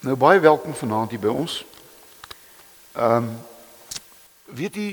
Nou 0.00 0.14
baie 0.16 0.40
welkom 0.40 0.72
vanaand 0.72 1.10
hier 1.12 1.20
by 1.20 1.28
ons. 1.28 1.58
Ehm 2.96 3.26
um, 3.26 3.26
weet 4.56 4.74
jy 4.80 4.86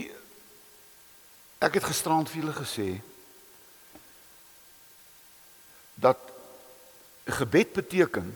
ek 1.64 1.78
het 1.80 1.86
gisterand 1.88 2.28
vir 2.28 2.42
julle 2.42 2.56
gesê 2.58 2.88
dat 5.96 6.20
gebed 7.40 7.72
beteken 7.78 8.28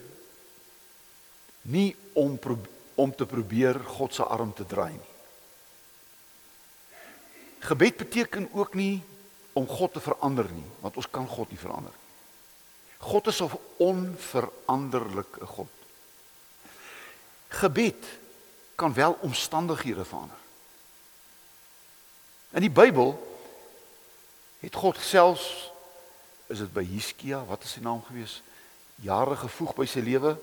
nie 1.76 1.92
om 2.16 2.40
om 2.96 3.12
te 3.20 3.28
probeer 3.28 3.82
God 3.98 4.16
se 4.16 4.24
arm 4.24 4.56
te 4.56 4.66
draai 4.66 4.96
nie. 4.96 5.14
Gebed 7.68 7.98
beteken 7.98 8.48
ook 8.54 8.80
nie 8.80 9.04
om 9.54 9.68
God 9.68 9.94
te 9.94 10.06
verander 10.08 10.48
nie, 10.56 10.72
want 10.80 10.96
ons 10.96 11.12
kan 11.12 11.28
God 11.28 11.52
nie 11.52 11.60
verander 11.60 11.92
nie. 11.92 12.08
God 13.12 13.28
is 13.28 13.42
'n 13.42 13.52
onveranderlike 13.78 15.46
God. 15.46 15.81
Gebed 17.52 18.06
kan 18.76 18.94
wel 18.94 19.18
omstandighede 19.22 20.06
verander. 20.06 20.38
In 22.52 22.64
die 22.64 22.72
Bybel 22.72 23.12
het 24.60 24.76
God 24.76 24.98
selfs 25.00 25.72
is 26.52 26.60
dit 26.60 26.72
by 26.74 26.84
Hiskia, 26.84 27.44
wat 27.48 27.64
is 27.64 27.78
sy 27.78 27.84
naam 27.84 28.02
gewees? 28.04 28.42
Jare 29.02 29.38
gevoeg 29.40 29.76
by 29.76 29.88
sy 29.88 30.04
lewe 30.04 30.36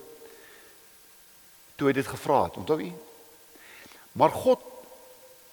toe 1.78 1.90
hy 1.90 1.94
dit 1.94 2.08
gevra 2.08 2.42
het. 2.48 2.56
Onthou 2.58 2.78
jy? 2.80 2.90
Maar 4.18 4.32
God 4.34 4.62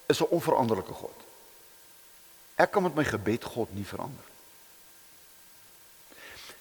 is 0.10 0.22
'n 0.22 0.32
onveranderlike 0.32 0.94
God. 0.94 1.18
Ek 2.56 2.72
kan 2.72 2.84
met 2.84 2.96
my 2.96 3.04
gebed 3.04 3.44
God 3.44 3.74
nie 3.76 3.86
verander. 3.86 4.24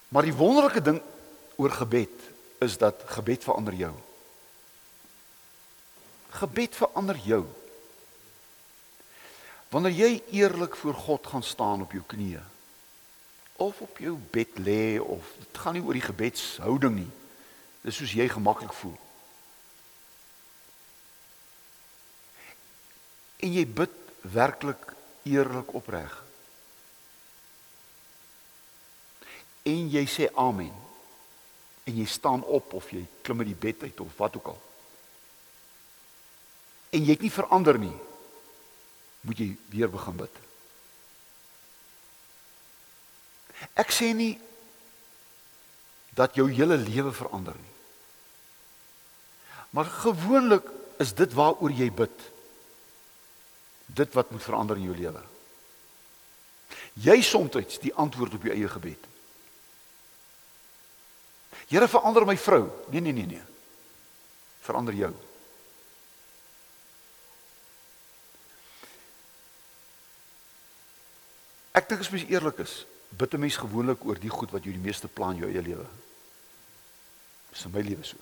Maar 0.08 0.22
die 0.22 0.34
wonderlike 0.34 0.82
ding 0.82 1.02
oor 1.56 1.70
gebed 1.70 2.20
is 2.58 2.78
dat 2.78 3.02
gebed 3.06 3.44
verander 3.44 3.74
jou. 3.74 3.94
Gebed 6.34 6.74
verander 6.74 7.18
jou. 7.22 7.44
Wanneer 9.70 9.94
jy 9.94 10.10
eerlik 10.40 10.76
voor 10.76 10.94
God 10.94 11.26
gaan 11.26 11.42
staan 11.42 11.82
op 11.82 11.94
jou 11.94 12.02
knieë 12.06 12.42
of 13.56 13.80
op 13.80 13.98
jou 13.98 14.18
bed 14.30 14.58
lê 14.58 14.98
of 14.98 15.30
dit 15.38 15.58
gaan 15.62 15.76
nie 15.76 15.82
oor 15.82 15.94
die 15.94 16.02
gebedshouding 16.02 16.96
nie. 16.98 17.10
Dis 17.86 18.00
soos 18.00 18.14
jy 18.16 18.26
gemaklik 18.28 18.72
voel. 18.74 18.96
En 23.44 23.52
jy 23.54 23.64
bid 23.66 23.94
werklik 24.34 24.90
eerlik 25.28 25.74
opreg. 25.76 26.16
En 29.62 29.88
jy 29.92 30.04
sê 30.10 30.28
amen. 30.34 30.72
En 31.84 31.96
jy 31.96 32.06
staan 32.08 32.42
op 32.42 32.72
of 32.74 32.90
jy 32.90 33.04
klim 33.22 33.44
uit 33.44 33.52
die 33.52 33.62
bed 33.66 33.86
uit 33.86 34.00
of 34.00 34.18
wat 34.18 34.36
ook 34.40 34.54
al 34.54 34.62
en 36.94 37.02
jy 37.02 37.16
het 37.16 37.24
nie 37.24 37.34
verander 37.34 37.78
nie, 37.80 37.94
moet 39.26 39.40
jy 39.40 39.48
weer 39.72 39.90
begin 39.90 40.18
bid. 40.20 40.40
Ek 43.80 43.90
sê 43.94 44.12
nie 44.14 44.34
dat 46.14 46.36
jou 46.38 46.46
hele 46.50 46.76
lewe 46.78 47.10
verander 47.14 47.56
nie. 47.58 47.72
Maar 49.74 49.88
gewoonlik 49.90 50.68
is 51.02 51.14
dit 51.18 51.32
waaroor 51.34 51.72
jy 51.74 51.88
bid. 51.90 52.26
Dit 53.86 54.14
wat 54.14 54.30
moet 54.30 54.44
verander 54.44 54.78
in 54.78 54.86
jou 54.86 54.94
lewe. 54.98 55.22
Jy 57.02 57.18
soms 57.26 57.80
die 57.82 57.94
antwoord 57.98 58.36
op 58.36 58.46
jou 58.46 58.54
eie 58.54 58.70
gebed. 58.70 59.10
Here 61.66 61.88
verander 61.90 62.26
my 62.28 62.36
vrou. 62.38 62.68
Nee 62.92 63.02
nee 63.02 63.16
nee 63.16 63.26
nee. 63.26 63.42
Verander 64.62 64.94
jou. 64.94 65.10
Ek 71.74 71.88
dink 71.90 72.04
as 72.04 72.10
mens 72.12 72.28
eerlik 72.30 72.60
is, 72.62 72.84
bid 73.10 73.34
'n 73.34 73.40
mens 73.40 73.56
gewoonlik 73.58 74.04
oor 74.04 74.18
die 74.18 74.30
goed 74.30 74.50
wat 74.50 74.64
jy 74.64 74.72
die 74.72 74.86
meeste 74.86 75.08
plan 75.08 75.36
jou 75.36 75.50
eie 75.50 75.62
lewe. 75.62 75.86
Dis 77.50 77.64
in 77.64 77.70
my 77.70 77.82
lewe 77.82 78.04
so. 78.04 78.16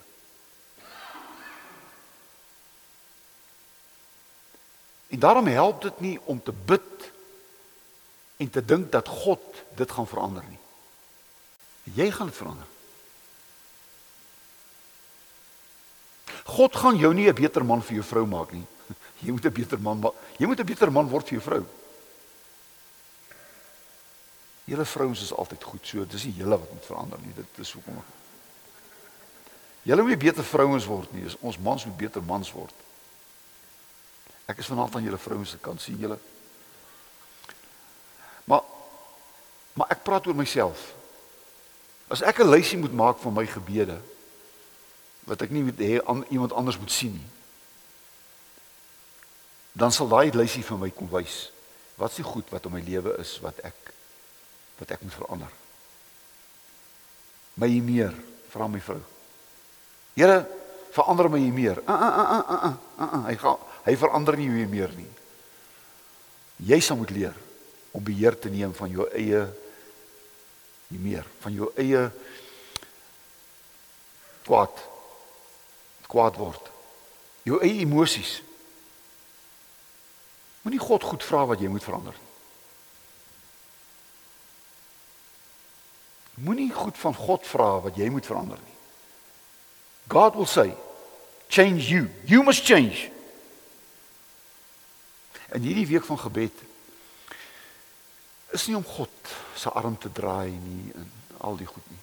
En 5.13 5.19
daarom 5.19 5.47
help 5.47 5.83
dit 5.83 6.01
nie 6.01 6.19
om 6.25 6.43
te 6.43 6.53
bid 6.53 7.13
en 8.37 8.51
te 8.51 8.65
dink 8.65 8.93
dat 8.93 9.09
God 9.09 9.65
dit 9.77 9.91
gaan 9.91 10.07
verander 10.07 10.45
nie. 10.49 10.59
Jy 11.83 12.11
gaan 12.11 12.33
verander. 12.33 12.67
God 16.45 16.77
gaan 16.77 16.97
jou 16.97 17.15
nie 17.15 17.29
'n 17.29 17.35
beter 17.35 17.65
man 17.65 17.83
vir 17.83 17.95
jou 17.95 18.05
vrou 18.05 18.27
maak 18.27 18.53
nie. 18.53 18.67
Jy 19.25 19.31
moet 19.31 19.45
'n 19.45 19.53
beter 19.53 19.79
man 19.81 20.01
jy 20.39 20.47
moet 20.47 20.61
'n 20.61 20.67
beter 20.67 20.91
man 20.93 21.09
word 21.09 21.29
vir 21.29 21.39
jou 21.39 21.45
vrou. 21.45 21.82
Julle 24.65 24.85
vrouens 24.85 25.23
is 25.23 25.35
altyd 25.35 25.63
goed 25.63 25.87
so. 25.87 26.07
Dis 26.07 26.25
nie 26.25 26.35
julle 26.39 26.59
wat 26.59 26.71
moet 26.73 26.87
verander 26.87 27.19
nie. 27.23 27.35
Dit 27.35 27.59
is 27.65 27.73
hoekom. 27.73 28.03
Julle 29.83 30.03
moet 30.03 30.19
beter 30.19 30.45
vrouens 30.45 30.87
word 30.87 31.13
nie. 31.13 31.27
Ons 31.41 31.59
mans 31.59 31.85
moet 31.85 31.97
beter 31.97 32.23
mans 32.23 32.53
word. 32.55 32.75
Ek 34.47 34.63
is 34.63 34.71
vanaand 34.71 34.95
aan 34.95 35.07
julle 35.07 35.19
vrouens 35.19 35.51
se 35.51 35.59
kant 35.59 35.83
sien 35.83 35.99
julle. 35.99 36.19
Maar 38.45 38.63
maar 39.73 39.89
ek 39.95 40.03
praat 40.05 40.27
oor 40.29 40.37
myself. 40.37 40.93
As 42.13 42.21
ek 42.23 42.43
'n 42.45 42.51
lysie 42.51 42.79
moet 42.79 42.93
maak 42.93 43.19
van 43.19 43.33
my 43.33 43.47
gebede 43.47 44.01
wat 45.25 45.43
ek 45.43 45.51
nie 45.51 45.63
moet 45.63 45.79
hê 45.79 46.03
aan 46.05 46.25
iemand 46.29 46.53
anders 46.53 46.79
moet 46.79 46.91
sien 46.91 47.13
nie. 47.13 47.29
Dan 49.73 49.93
sal 49.93 50.09
daai 50.09 50.31
lysie 50.31 50.63
vir 50.63 50.79
my 50.79 50.91
kom 50.91 51.09
wys 51.09 51.51
wat 51.95 52.13
se 52.13 52.23
goed 52.23 52.51
wat 52.51 52.65
in 52.65 52.73
my 52.73 52.81
lewe 52.81 53.17
is 53.19 53.39
wat 53.41 53.59
ek 53.65 53.82
wat 54.83 54.97
ek 54.97 55.05
moet 55.07 55.15
verander. 55.15 55.53
My 57.63 57.71
meer, 57.85 58.15
vra 58.51 58.67
my 58.67 58.81
vrou. 58.83 59.01
Here, 60.17 60.43
verander 60.93 61.31
my 61.31 61.41
meer. 61.55 61.79
Uh, 61.87 61.95
uh, 61.95 62.13
uh, 62.19 62.25
uh, 62.27 62.57
uh, 62.57 62.73
uh, 62.99 63.07
uh. 63.07 63.23
Hy 63.29 63.37
gaan 63.41 63.69
hy 63.83 63.97
verander 63.99 64.37
nie 64.39 64.47
jou 64.47 64.67
meer 64.71 64.93
nie. 64.95 65.09
Jy 66.69 66.79
sal 66.85 66.99
moet 67.01 67.11
leer 67.11 67.39
om 67.91 68.05
beheer 68.05 68.37
te 68.39 68.51
neem 68.53 68.71
van 68.77 68.93
jou 68.93 69.09
eie 69.11 69.41
nie 70.93 71.01
meer, 71.03 71.27
van 71.43 71.55
jou 71.57 71.71
eie 71.81 72.05
kwaad 74.47 74.83
kwaad 76.07 76.37
word. 76.39 76.69
Jou 77.49 77.59
eie 77.65 77.81
emosies. 77.83 78.37
Moenie 80.63 80.83
God 80.83 81.07
goed 81.09 81.25
vra 81.27 81.47
wat 81.51 81.63
jy 81.63 81.71
moet 81.73 81.83
verander 81.83 82.15
nie. 82.15 82.32
Moenie 86.35 86.73
goed 86.73 86.99
van 86.99 87.15
God 87.15 87.47
vra 87.47 87.81
wat 87.81 87.97
jy 87.97 88.09
moet 88.09 88.27
verander 88.27 88.59
nie. 88.59 88.77
God 90.09 90.35
will 90.35 90.47
say, 90.47 90.75
change 91.49 91.89
you. 91.89 92.09
You 92.25 92.43
must 92.43 92.65
change. 92.65 93.11
En 95.53 95.61
hierdie 95.61 95.87
week 95.87 96.05
van 96.05 96.19
gebed 96.19 96.63
is 98.53 98.67
nie 98.67 98.77
om 98.77 98.85
God 98.85 99.33
se 99.57 99.71
arm 99.71 99.99
te 99.99 100.13
draai 100.13 100.51
nie 100.51 100.93
en 100.97 101.13
al 101.39 101.57
die 101.57 101.69
goed 101.69 101.85
nie. 101.89 102.01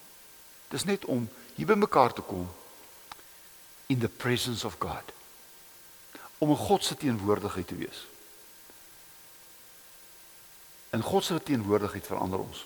Dis 0.69 0.85
net 0.85 1.05
om 1.05 1.25
hier 1.55 1.69
by 1.69 1.77
mekaar 1.77 2.13
te 2.13 2.21
kom 2.25 2.45
in 3.89 3.99
the 3.99 4.09
presence 4.09 4.65
of 4.65 4.77
God. 4.77 5.13
Om 6.37 6.51
'n 6.51 6.55
God 6.55 6.83
se 6.83 6.95
teenwoordigheid 6.95 7.67
te 7.67 7.75
wees. 7.75 8.05
In 10.89 11.01
God 11.01 11.23
se 11.23 11.43
teenwoordigheid 11.43 12.05
verander 12.05 12.39
ons. 12.39 12.65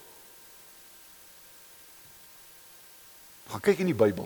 Gaan 3.54 3.62
kyk 3.62 3.84
in 3.84 3.92
die 3.92 3.98
Bybel. 3.98 4.26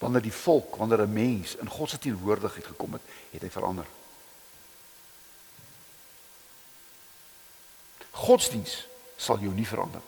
Wanneer 0.00 0.22
die 0.24 0.32
volk, 0.32 0.76
wanneer 0.80 1.02
'n 1.04 1.12
mens 1.12 1.56
in 1.56 1.68
God 1.68 1.90
se 1.90 1.98
teenwoordigheid 1.98 2.66
gekom 2.66 2.92
het, 2.92 3.02
het 3.30 3.42
hy 3.42 3.50
verander. 3.50 3.86
Godsdiens 8.10 8.86
sal 9.16 9.38
jou 9.38 9.52
nie 9.54 9.66
verander. 9.66 10.00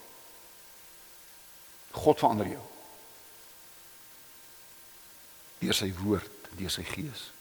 God 1.91 2.19
verander 2.19 2.47
jou. 2.47 2.63
Deur 5.59 5.75
sy 5.75 5.93
woord, 5.95 6.31
deur 6.57 6.71
sy 6.71 6.83
gees. 6.83 7.33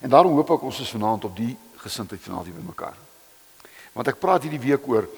En 0.00 0.10
daarom 0.10 0.32
hoop 0.32 0.50
ek 0.50 0.62
ons 0.62 0.80
is 0.80 0.90
vanaand 0.90 1.24
op 1.24 1.36
die 1.36 1.56
gesindheid 1.76 2.20
vanaand 2.20 2.44
hier 2.44 2.54
by 2.54 2.66
mekaar. 2.66 2.96
Want 3.92 4.08
ek 4.08 4.20
praat 4.20 4.42
hierdie 4.42 4.62
week 4.62 4.86
oor 4.86 5.08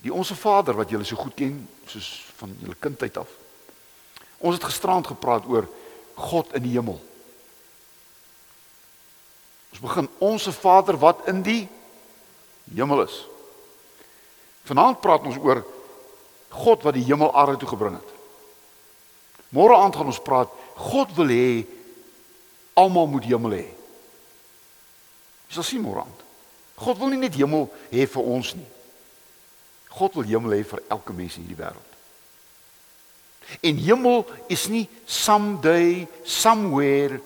Die 0.00 0.12
onsse 0.12 0.34
Vader 0.34 0.76
wat 0.78 0.90
julle 0.90 1.04
so 1.04 1.16
goed 1.20 1.34
ken 1.36 1.60
soos 1.86 2.08
van 2.38 2.54
julle 2.60 2.76
kindheid 2.80 3.18
af. 3.20 3.28
Ons 4.40 4.56
het 4.56 4.64
gisterand 4.64 5.06
gepraat 5.06 5.44
oor 5.48 5.68
God 6.14 6.54
in 6.56 6.64
die 6.64 6.72
hemel. 6.76 6.96
Ons 9.70 9.82
begin 9.82 10.08
onsse 10.18 10.52
Vader 10.52 10.96
wat 11.00 11.26
in 11.28 11.42
die 11.44 11.68
hemel 12.74 13.04
is. 13.04 13.18
Vanaand 14.68 15.00
praat 15.00 15.26
ons 15.28 15.38
oor 15.40 15.62
God 16.50 16.82
wat 16.86 16.96
die 16.96 17.04
hemel 17.06 17.34
aarde 17.36 17.60
toe 17.60 17.68
gebring 17.70 17.98
het. 17.98 18.16
Môre 19.54 19.76
aand 19.76 19.96
gaan 19.96 20.10
ons 20.10 20.22
praat 20.22 20.50
God 20.80 21.12
wil 21.18 21.30
hê 21.30 21.66
almal 22.78 23.08
moet 23.10 23.26
hemel 23.28 23.58
hê. 23.58 23.66
Dis 25.50 25.58
al 25.60 25.66
sien 25.66 25.82
morant. 25.82 26.26
God 26.80 26.98
wil 26.98 27.12
nie 27.12 27.20
net 27.20 27.36
hemel 27.36 27.68
hê 27.90 28.06
vir 28.08 28.28
ons 28.36 28.54
nie. 28.56 28.68
God 29.90 30.14
wil 30.14 30.28
hemel 30.28 30.58
hê 30.58 30.64
vir 30.64 30.82
elke 30.88 31.12
mens 31.12 31.36
in 31.36 31.46
hierdie 31.46 31.58
wêreld. 31.58 31.88
En 33.66 33.76
hemel 33.76 34.24
is 34.48 34.68
nie 34.70 34.86
someday 35.06 36.06
somewhere 36.24 37.20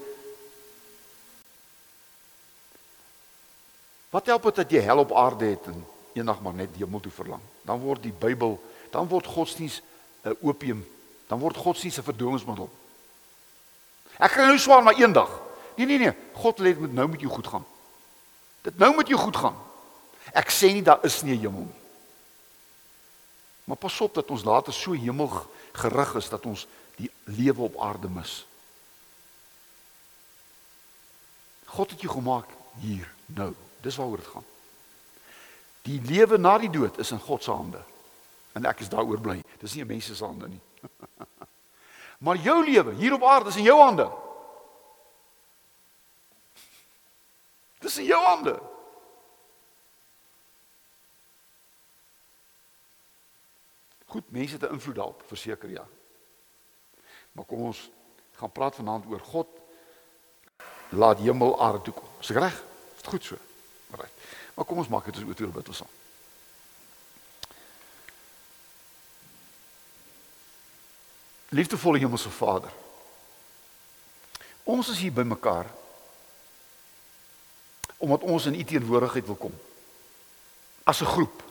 Wat 4.15 4.27
help 4.31 4.45
dit 4.47 4.61
dat 4.63 4.71
jy 4.71 4.81
hel 4.87 5.03
op 5.03 5.13
aarde 5.19 5.49
het 5.57 5.65
en 5.67 5.81
eendag 6.15 6.39
maar 6.43 6.55
net 6.55 6.77
hemel 6.79 7.01
toe 7.03 7.11
verlang? 7.11 7.41
Dan 7.67 7.81
word 7.83 8.05
die 8.05 8.15
Bybel, 8.15 8.61
dan 8.95 9.09
word 9.11 9.27
godsdiens 9.27 9.81
'n 10.23 10.37
opium, 10.41 10.87
dan 11.27 11.39
word 11.39 11.57
godsdiens 11.57 11.99
'n 11.99 12.07
verdowingsmiddel. 12.07 12.71
Ek 14.19 14.31
kry 14.31 14.47
nou 14.47 14.59
swaar 14.59 14.83
maar 14.83 14.95
eendag. 14.95 15.41
Nee 15.77 15.87
nee 15.87 15.99
nee, 15.99 16.13
God 16.33 16.59
wil 16.59 16.79
dit 16.81 16.93
nou 16.93 17.09
met 17.09 17.21
jou 17.21 17.33
goed 17.33 17.47
gaan. 17.47 17.67
Dit 18.63 18.79
nou 18.79 18.95
met 18.97 19.09
jou 19.09 19.19
goed 19.21 19.37
gaan. 19.37 19.57
Ek 20.33 20.51
sê 20.51 20.73
nie 20.73 20.83
daar 20.83 21.03
is 21.03 21.23
nie 21.23 21.35
'n 21.35 21.41
hemel 21.41 21.61
nie. 21.61 21.84
Maar 23.65 23.77
pas 23.77 24.01
op 24.01 24.15
dat 24.15 24.31
ons 24.31 24.45
later 24.45 24.73
so 24.73 24.93
hemel 24.93 25.31
gerig 25.73 26.15
is 26.15 26.29
dat 26.29 26.47
ons 26.47 26.67
die 26.97 27.11
lewe 27.25 27.63
op 27.63 27.81
aarde 27.81 28.09
mis. 28.09 28.47
God 31.65 31.91
het 31.91 32.01
jou 32.01 32.13
gemaak 32.13 32.51
hier 32.79 33.09
nou. 33.27 33.55
Dis 33.81 33.97
waaroor 33.97 34.17
dit 34.17 34.27
gaan. 34.27 34.45
Die 35.83 36.01
lewe 36.01 36.39
na 36.39 36.59
die 36.59 36.71
dood 36.71 36.99
is 36.99 37.11
in 37.11 37.21
God 37.21 37.43
se 37.43 37.51
hande. 37.51 37.81
En 38.53 38.65
ek 38.65 38.85
is 38.85 38.89
daaroor 38.89 39.21
bly. 39.21 39.43
Dis 39.61 39.75
nie 39.75 39.85
'n 39.85 39.87
mens 39.87 40.07
se 40.07 40.25
hande 40.25 40.49
nie. 40.49 40.61
maar 42.25 42.37
jou 42.37 42.65
lewe 42.65 42.95
hier 42.95 43.13
op 43.13 43.23
aarde 43.23 43.49
is 43.49 43.57
in 43.57 43.69
jou 43.69 43.81
hande. 43.81 44.11
Dis 47.79 47.99
in 47.99 48.05
jou 48.05 48.23
hande. 48.25 48.61
Goed, 54.07 54.24
mense 54.35 54.57
het 54.57 54.63
'n 54.63 54.73
invloed 54.73 54.95
daarop, 54.95 55.23
verseker 55.27 55.71
ja. 55.71 55.87
Maar 57.33 57.45
kom 57.45 57.61
ons 57.61 57.91
gaan 58.33 58.53
praat 58.53 58.75
vanaand 58.75 59.07
oor 59.07 59.21
God 59.21 59.49
laat 60.89 61.19
hemel 61.19 61.61
aarde 61.61 61.83
toe 61.83 61.95
kom. 61.95 62.09
Is 62.21 62.29
reg? 62.29 62.55
Is 62.95 63.03
dit 63.03 63.07
goed 63.07 63.25
so? 63.25 63.37
Reg. 63.91 64.11
Maar 64.55 64.65
kom 64.65 64.79
ons 64.79 64.89
maak 64.89 65.05
dit 65.05 65.17
as 65.17 65.23
oor 65.23 65.53
bid 65.53 65.69
ons 65.69 65.83
aan. 65.83 65.93
Liefdevolle 71.49 71.99
Hemelse 71.99 72.31
Vader. 72.31 72.73
Ons 74.63 74.89
is 74.89 74.99
hier 74.99 75.13
by 75.13 75.23
mekaar 75.23 75.71
omdat 77.97 78.23
ons 78.23 78.47
in 78.47 78.55
U 78.55 78.65
teenwoordigheid 78.65 79.27
wil 79.27 79.37
kom. 79.37 79.61
As 80.83 81.01
'n 81.01 81.07
groep. 81.07 81.44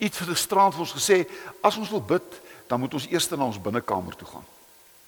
Iets 0.00 0.22
vir 0.22 0.36
straat 0.36 0.72
het 0.72 0.80
ons 0.80 0.96
gesê, 0.96 1.22
as 1.60 1.76
ons 1.76 1.90
wil 1.92 2.00
bid, 2.00 2.40
dan 2.70 2.80
moet 2.80 2.94
ons 2.96 3.06
eers 3.10 3.28
na 3.34 3.44
ons 3.44 3.60
binnekamer 3.60 4.16
toe 4.16 4.28
gaan. 4.30 4.46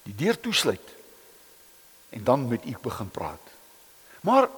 Die 0.04 0.14
deur 0.18 0.36
toesluit 0.40 0.88
en 2.12 2.24
dan 2.24 2.48
met 2.48 2.66
U 2.68 2.74
begin 2.82 3.10
praat. 3.10 3.52
Maar 4.20 4.48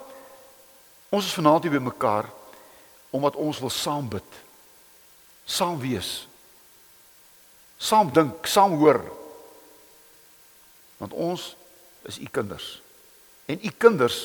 ons 1.15 1.25
is 1.25 1.37
vanaand 1.37 1.63
hier 1.63 1.77
by 1.77 1.83
mekaar 1.85 2.27
omdat 3.15 3.39
ons 3.39 3.61
wil 3.63 3.71
saam 3.71 4.09
bid. 4.11 4.41
Saam 5.47 5.79
wees. 5.79 6.25
Saam 7.79 8.11
dink, 8.11 8.47
saam 8.51 8.75
hoor. 8.81 8.99
Want 10.99 11.13
ons 11.13 11.53
is 12.11 12.19
U 12.19 12.27
kinders. 12.27 12.81
En 13.47 13.61
U 13.63 13.71
kinders 13.79 14.25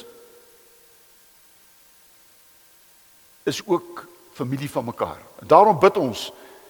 is 3.44 3.62
ook 3.66 4.09
familie 4.40 4.70
van 4.72 4.86
mekaar. 4.88 5.20
En 5.44 5.48
daarom 5.48 5.80
bid 5.80 5.98
ons, 5.98 6.30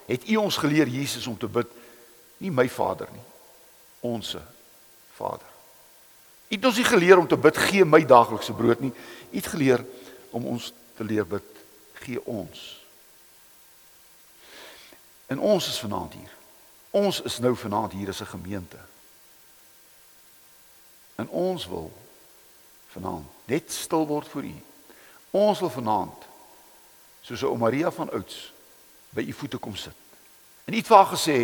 het 0.09 0.25
U 0.29 0.35
ons 0.41 0.57
geleer 0.57 0.87
Jesus 0.87 1.27
om 1.27 1.37
te 1.37 1.47
bid, 1.47 1.69
nie 2.41 2.51
my 2.51 2.65
Vader 2.71 3.09
nie, 3.13 3.25
ons 4.09 4.35
Vader. 5.19 5.47
U 6.49 6.55
het 6.55 6.65
ons 6.65 6.79
nie 6.81 6.87
geleer 6.87 7.19
om 7.21 7.27
te 7.29 7.37
bid 7.37 7.57
gee 7.69 7.85
my 7.85 8.01
daaglikse 8.07 8.55
brood 8.57 8.79
nie. 8.81 8.93
U 9.29 9.35
het 9.37 9.47
geleer 9.53 9.85
om 10.33 10.47
ons 10.49 10.71
te 10.97 11.05
leer 11.05 11.27
bid 11.27 11.45
gee 12.01 12.21
ons. 12.25 12.63
En 15.29 15.39
ons 15.39 15.67
is 15.67 15.79
vanaand 15.79 16.15
hier. 16.17 16.31
Ons 16.89 17.21
is 17.21 17.37
nou 17.43 17.53
vanaand 17.55 17.93
hier 17.93 18.09
as 18.09 18.21
'n 18.21 18.33
gemeente. 18.33 18.79
En 21.15 21.29
ons 21.29 21.67
wil 21.67 21.91
vanaand 22.87 23.27
net 23.45 23.71
stil 23.71 24.07
word 24.07 24.27
voor 24.27 24.43
U. 24.43 24.55
Ons 25.29 25.59
wil 25.59 25.69
vanaand 25.69 26.28
soos 27.21 27.43
ou 27.43 27.57
Maria 27.57 27.91
van 27.91 28.11
ouds 28.11 28.51
by 29.09 29.25
u 29.25 29.33
voete 29.33 29.57
kom 29.57 29.75
sit. 29.75 29.95
En 30.65 30.73
iets 30.73 30.87
vir 30.87 30.97
haar 30.97 31.11
gesê, 31.11 31.37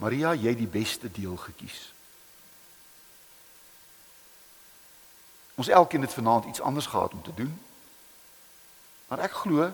Maria, 0.00 0.32
jy 0.34 0.48
het 0.48 0.58
die 0.58 0.70
beste 0.70 1.10
deel 1.12 1.36
gekies. 1.36 1.92
Ons 5.54 5.68
elkeen 5.68 6.02
het 6.02 6.14
vanaand 6.14 6.48
iets 6.48 6.60
anders 6.60 6.86
gehad 6.86 7.12
om 7.12 7.22
te 7.22 7.34
doen. 7.34 7.52
Maar 9.08 9.28
ek 9.28 9.36
glo 9.44 9.68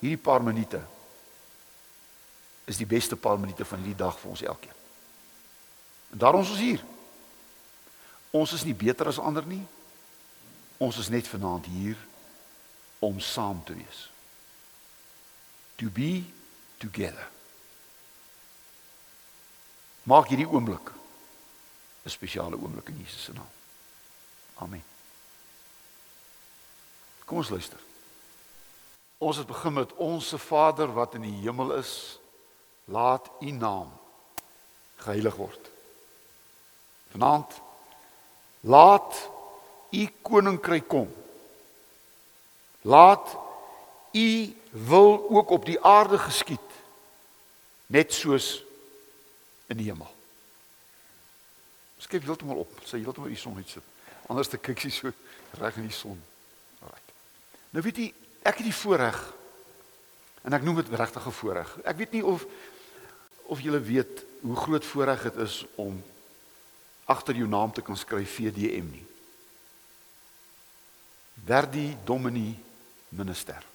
hierdie 0.00 0.20
paar 0.20 0.42
minute 0.42 0.80
is 2.64 2.80
die 2.80 2.88
beste 2.88 3.16
paar 3.16 3.38
minute 3.38 3.64
van 3.64 3.84
hierdie 3.84 4.00
dag 4.00 4.18
vir 4.18 4.30
ons 4.30 4.42
elkeen. 4.42 4.76
En 6.10 6.18
daarom 6.18 6.42
is 6.42 6.50
ons 6.50 6.64
hier. 6.64 6.84
Ons 8.30 8.52
is 8.52 8.64
nie 8.64 8.74
beter 8.74 9.06
as 9.06 9.20
ander 9.20 9.46
nie. 9.46 9.62
Ons 10.78 10.98
is 10.98 11.08
net 11.12 11.28
vanaand 11.28 11.66
hier 11.68 11.96
om 12.98 13.20
saam 13.20 13.60
te 13.64 13.76
wees 13.76 14.08
to 15.78 15.90
be 15.90 16.24
together. 16.78 17.26
Maak 20.08 20.30
hierdie 20.30 20.48
oomblik 20.48 20.92
'n 22.04 22.10
spesiale 22.10 22.56
oomblik 22.56 22.88
in 22.88 22.98
Jesus 23.04 23.24
se 23.24 23.32
naam. 23.32 23.50
Amen. 24.54 24.84
Kom 27.24 27.36
ons 27.36 27.48
luister. 27.48 27.78
Ons 29.18 29.36
het 29.36 29.46
begin 29.46 29.72
met 29.72 29.92
ons 29.94 30.28
se 30.28 30.38
Vader 30.38 30.92
wat 30.92 31.14
in 31.14 31.22
die 31.22 31.40
hemel 31.42 31.72
is, 31.72 32.18
laat 32.84 33.28
U 33.40 33.50
naam 33.50 33.92
geheilig 34.96 35.34
word. 35.34 35.70
Vanaand 37.10 37.60
laat 38.60 39.28
U 39.90 40.08
koninkryk 40.22 40.88
kom. 40.88 41.08
Laat 42.82 43.36
U 44.12 44.54
wil 44.70 45.26
ook 45.30 45.50
op 45.50 45.64
die 45.64 45.80
aarde 45.80 46.18
geskied 46.18 46.76
net 47.86 48.12
soos 48.12 48.64
in 49.66 49.76
die 49.80 49.88
hemel. 49.88 50.08
Skep 51.98 52.24
heeltemal 52.24 52.62
op, 52.62 52.72
sê 52.84 53.00
heeltemal 53.00 53.32
die 53.32 53.40
son 53.40 53.56
uitsit. 53.58 53.84
Anders 54.28 54.50
te 54.52 54.60
kyk 54.60 54.80
sy 54.84 54.92
so 54.92 55.12
reg 55.60 55.80
in 55.80 55.88
die 55.88 55.96
son. 55.96 56.18
Alraai. 56.84 57.04
Nou 57.74 57.84
weet 57.84 58.00
jy, 58.00 58.08
ek 58.44 58.60
het 58.60 58.68
die 58.68 58.76
voorreg 58.76 59.18
en 60.44 60.56
ek 60.56 60.64
noem 60.64 60.80
dit 60.82 60.92
regtig 60.96 61.26
'n 61.26 61.38
voorreg. 61.40 61.70
Ek 61.84 61.96
weet 61.96 62.12
nie 62.12 62.24
of 62.24 62.46
of 63.48 63.60
julle 63.60 63.80
weet 63.80 64.24
hoe 64.40 64.56
groot 64.56 64.84
voorreg 64.84 65.22
dit 65.22 65.36
is 65.36 65.64
om 65.74 66.02
agter 67.04 67.34
jou 67.34 67.48
naam 67.48 67.72
te 67.72 67.82
kan 67.82 67.96
skryf 67.96 68.34
VDM 68.36 68.90
nie. 68.92 69.06
Verdi 71.44 71.96
Domini 72.04 72.52
Minister 73.08 73.67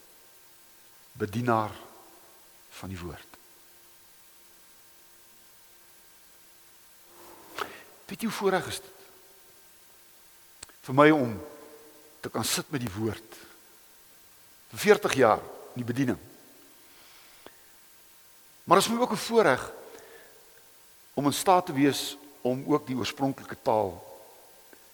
bedienaar 1.14 1.72
van 2.70 2.90
die 2.90 3.00
woord. 3.00 3.28
Weet 8.06 8.22
jy 8.22 8.28
hoe 8.28 8.38
voorreg 8.38 8.68
is 8.68 8.82
dit? 8.82 8.92
Vir 10.84 10.98
my 10.98 11.10
om 11.16 11.38
te 12.20 12.30
kan 12.30 12.44
sit 12.46 12.70
met 12.72 12.82
die 12.84 12.92
woord 12.98 13.40
vir 14.74 14.80
40 14.80 15.14
jaar 15.18 15.42
in 15.74 15.84
die 15.84 15.88
bediening. 15.88 16.18
Maar 18.64 18.80
dit 18.80 18.86
is 18.86 18.92
my 18.92 19.02
ook 19.02 19.12
'n 19.12 19.26
voorreg 19.28 19.72
om 21.14 21.26
in 21.26 21.34
staat 21.34 21.66
te 21.66 21.74
wees 21.74 22.18
om 22.42 22.66
ook 22.68 22.88
die 22.88 22.96
oorspronklike 22.96 23.58
taal 23.62 23.92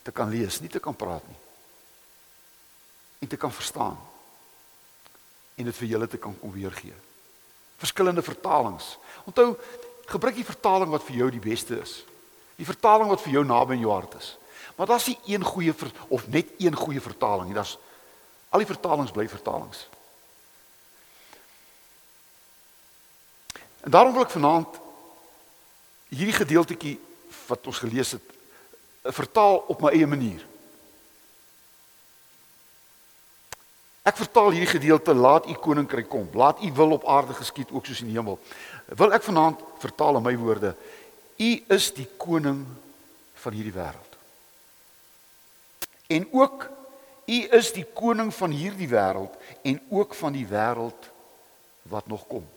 te 0.01 0.11
kan 0.11 0.29
lees, 0.29 0.59
nie 0.59 0.69
te 0.69 0.79
kan 0.79 0.95
praat 0.95 1.27
nie. 1.27 1.37
En 3.19 3.27
te 3.27 3.37
kan 3.37 3.53
verstaan 3.53 4.08
en 5.59 5.67
dit 5.67 5.79
vir 5.81 5.91
julle 5.93 6.07
te 6.07 6.19
kan 6.21 6.35
kom 6.39 6.51
weergee. 6.55 6.95
Verskillende 7.79 8.23
vertalings. 8.23 8.95
Onthou, 9.27 9.53
gebruik 10.09 10.39
die 10.39 10.47
vertaling 10.47 10.91
wat 10.91 11.03
vir 11.07 11.21
jou 11.21 11.29
die 11.35 11.43
beste 11.43 11.77
is. 11.79 11.99
Die 12.59 12.67
vertaling 12.67 13.11
wat 13.11 13.21
vir 13.23 13.37
jou 13.37 13.43
naby 13.47 13.77
in 13.77 13.85
jou 13.85 13.93
hart 13.93 14.15
is. 14.19 14.33
Maar 14.75 14.93
daar's 14.93 15.07
nie 15.11 15.19
een 15.35 15.43
goeie 15.43 15.73
ver, 15.75 15.91
of 16.07 16.27
net 16.27 16.55
een 16.57 16.75
goeie 16.75 17.01
vertaling 17.03 17.51
nie. 17.51 17.57
Daar's 17.57 17.77
al 18.49 18.63
die 18.63 18.69
vertalings 18.69 19.11
bly 19.11 19.27
vertalings. 19.29 19.85
En 23.83 23.91
daarom 23.91 24.13
wil 24.15 24.25
ek 24.25 24.33
vanaand 24.35 24.79
hierdie 26.09 26.35
gedeeltjie 26.35 26.97
wat 27.47 27.67
ons 27.67 27.83
gelees 27.83 28.15
het 28.17 28.35
vertaal 29.15 29.63
op 29.71 29.81
my 29.81 29.93
eie 29.95 30.07
manier. 30.07 30.41
Ek 34.09 34.17
vertaal 34.17 34.55
hierdie 34.55 34.71
gedeelte 34.71 35.13
laat 35.13 35.45
u 35.45 35.53
koninkryk 35.53 36.07
kom. 36.09 36.29
Laat 36.33 36.63
u 36.65 36.71
wil 36.73 36.95
op 36.97 37.05
aarde 37.05 37.35
geskied 37.37 37.69
ook 37.71 37.85
soos 37.85 38.01
in 38.01 38.09
die 38.09 38.17
hemel. 38.17 38.39
Wil 38.97 39.13
ek 39.13 39.25
vanaand 39.27 39.61
vertaal 39.83 40.17
in 40.17 40.25
my 40.25 40.33
woorde. 40.39 40.73
U 41.37 41.49
is 41.75 41.91
die 41.93 42.07
koning 42.17 42.63
van 43.43 43.53
hierdie 43.53 43.75
wêreld. 43.75 44.17
En 46.09 46.25
ook 46.33 46.65
u 47.29 47.37
is 47.59 47.69
die 47.75 47.85
koning 47.85 48.33
van 48.33 48.55
hierdie 48.55 48.89
wêreld 48.89 49.35
en 49.61 49.77
ook 49.93 50.17
van 50.17 50.33
die 50.33 50.47
wêreld 50.49 51.11
wat 51.91 52.09
nog 52.09 52.25
kom. 52.27 52.47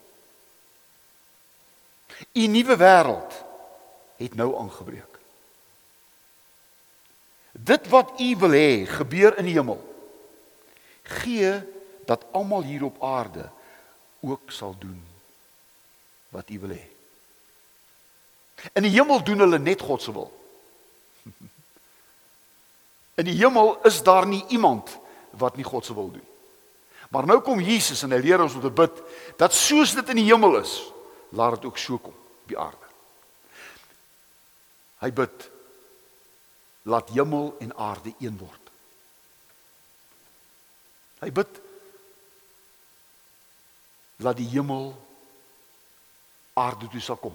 U 2.33 2.47
nuwe 2.47 2.77
wêreld 2.81 3.39
het 4.17 4.35
nou 4.41 4.55
aangebreek. 4.57 5.21
Dit 7.53 7.89
wat 7.93 8.21
u 8.21 8.37
wil 8.41 8.57
hê 8.57 8.87
gebeur 8.89 9.37
in 9.37 9.51
die 9.51 9.59
hemel 9.61 9.92
gee 11.21 11.52
dat 12.09 12.25
almal 12.33 12.62
hier 12.62 12.85
op 12.85 13.02
aarde 13.02 13.50
ook 14.21 14.50
sal 14.50 14.75
doen 14.78 15.02
wat 16.33 16.50
U 16.50 16.59
wil 16.59 16.75
hê. 16.76 16.87
In 18.73 18.87
die 18.87 18.95
hemel 18.95 19.23
doen 19.25 19.45
hulle 19.45 19.59
net 19.59 19.81
God 19.81 20.02
se 20.02 20.12
wil. 20.12 20.31
In 23.21 23.26
die 23.28 23.37
hemel 23.37 23.76
is 23.88 24.02
daar 24.02 24.26
nie 24.26 24.45
iemand 24.49 24.99
wat 25.31 25.57
nie 25.57 25.66
God 25.66 25.85
se 25.85 25.95
wil 25.95 26.11
doen. 26.11 26.28
Maar 27.12 27.26
nou 27.28 27.40
kom 27.45 27.61
Jesus 27.61 28.02
en 28.07 28.14
hy 28.14 28.23
leer 28.25 28.40
ons 28.40 28.54
om 28.57 28.62
te 28.64 28.73
bid 28.73 29.02
dat 29.40 29.52
soos 29.52 29.92
dit 29.99 30.14
in 30.14 30.23
die 30.23 30.31
hemel 30.31 30.57
is, 30.62 30.78
laat 31.37 31.59
dit 31.59 31.66
ook 31.69 31.81
so 31.81 32.00
kom 32.00 32.14
op 32.16 32.49
die 32.49 32.57
aarde. 32.57 32.88
Hy 35.04 35.11
bid 35.12 35.49
laat 36.88 37.12
hemel 37.12 37.52
en 37.61 37.76
aarde 37.76 38.14
een 38.16 38.38
word. 38.40 38.62
Hy 41.23 41.31
bid 41.31 41.61
laat 44.23 44.38
die 44.38 44.49
hemel 44.50 44.93
aarde 46.59 46.91
toe 46.91 47.00
sal 47.02 47.19
kom. 47.23 47.35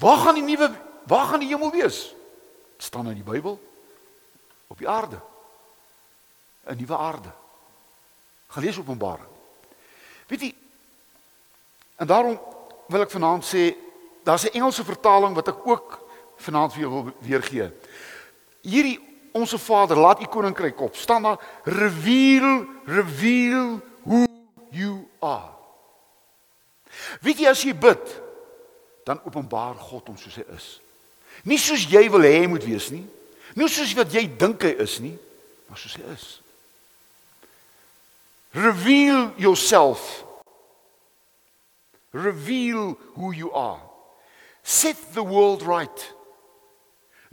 Waar 0.00 0.24
gaan 0.24 0.40
die 0.40 0.48
nuwe 0.48 0.72
waar 1.04 1.26
gaan 1.30 1.44
die 1.44 1.52
hemel 1.52 1.70
wees? 1.70 2.14
Staan 2.80 3.12
in 3.12 3.20
die 3.20 3.26
Bybel 3.26 3.60
op 4.72 4.78
die 4.80 4.88
aarde. 4.88 5.20
'n 6.64 6.76
Nuwe 6.80 6.96
aarde. 6.96 7.32
Gelees 8.48 8.78
Openbaring. 8.78 9.28
Weet 10.26 10.40
jy 10.40 10.54
En 11.96 12.06
daarom 12.06 12.40
wil 12.86 13.04
ek 13.04 13.10
vanaand 13.10 13.44
sê 13.46 13.74
daar's 14.26 14.44
'n 14.44 14.56
Engelse 14.58 14.84
vertaling 14.84 15.34
wat 15.34 15.48
ek 15.48 15.66
ook 15.66 16.00
vanaand 16.36 16.72
vir 16.72 16.80
jou 16.80 16.92
wil 16.92 17.12
weergee. 17.20 17.70
Hierdie 18.60 19.13
onsse 19.34 19.58
Vader, 19.58 19.98
laat 19.98 20.22
u 20.22 20.26
koninkryk 20.26 20.80
op. 20.80 20.96
Staan 20.96 21.22
daar 21.22 21.40
reveal, 21.62 22.64
reveal 22.84 23.80
who 24.02 24.24
you 24.70 25.08
are. 25.18 25.50
Weet 27.20 27.42
jy 27.42 27.50
as 27.50 27.62
jy 27.66 27.74
bid, 27.74 28.22
dan 29.04 29.18
openbaar 29.26 29.74
God 29.74 30.06
hom 30.06 30.18
soos 30.18 30.38
hy 30.38 30.44
is. 30.54 30.68
Nie 31.42 31.58
soos 31.58 31.88
jy 31.90 32.06
wil 32.14 32.22
hê 32.22 32.36
hy 32.44 32.50
moet 32.50 32.66
wees 32.66 32.92
nie. 32.94 33.02
Nie 33.58 33.68
soos 33.70 33.94
wat 33.98 34.14
jy 34.14 34.22
dink 34.38 34.62
hy 34.62 34.70
is 34.84 35.00
nie, 35.02 35.16
maar 35.66 35.80
soos 35.82 35.96
hy 35.98 36.06
is. 36.14 36.28
Reveal 38.54 39.32
yourself. 39.36 40.22
Reveal 42.14 42.94
who 43.18 43.32
you 43.34 43.50
are. 43.50 43.82
Set 44.62 44.96
the 45.12 45.26
world 45.26 45.66
right. 45.66 46.12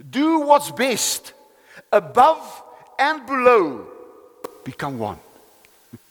Do 0.02 0.40
what's 0.40 0.72
best 0.74 1.32
above 1.90 2.62
and 2.98 3.26
below 3.26 3.86
become 4.64 4.98
one. 4.98 5.18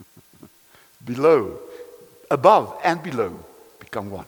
below, 1.05 1.59
above 2.29 2.77
and 2.83 3.01
below 3.01 3.37
become 3.79 4.09
one. 4.09 4.25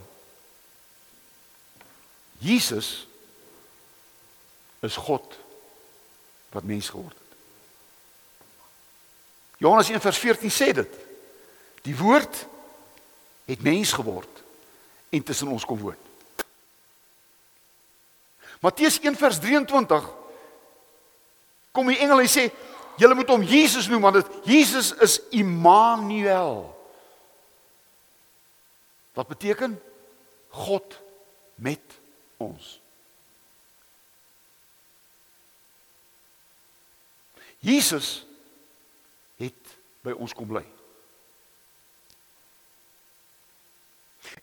Jesus 2.40 3.08
is 4.80 4.96
God 4.96 5.38
wat 6.52 6.64
mens 6.64 6.90
geword 6.90 7.14
het. 7.14 7.38
Johannes 9.58 9.90
1:14 9.90 10.52
sê 10.52 10.72
dit. 10.74 10.94
Die 11.82 11.98
woord 11.98 12.46
het 13.46 13.62
mens 13.62 13.92
geword 13.92 14.44
en 15.10 15.24
tussen 15.24 15.48
ons 15.48 15.66
kom 15.66 15.80
woon. 15.80 15.96
Matteus 18.60 19.00
1:23 19.00 20.23
kom 21.74 21.90
die 21.90 21.98
engel 21.98 22.22
en 22.22 22.30
sê 22.30 22.48
julle 23.02 23.18
moet 23.18 23.32
hom 23.34 23.44
Jesus 23.50 23.90
noem 23.90 24.06
want 24.06 24.20
dit 24.22 24.38
Jesus 24.46 24.92
is 25.02 25.18
Immanuel. 25.34 26.68
Wat 29.18 29.28
beteken 29.30 29.76
God 30.54 31.00
met 31.56 31.98
ons. 32.38 32.78
Jesus 37.64 38.26
het 39.42 39.76
by 40.04 40.14
ons 40.14 40.34
kom 40.36 40.50
bly. 40.50 40.66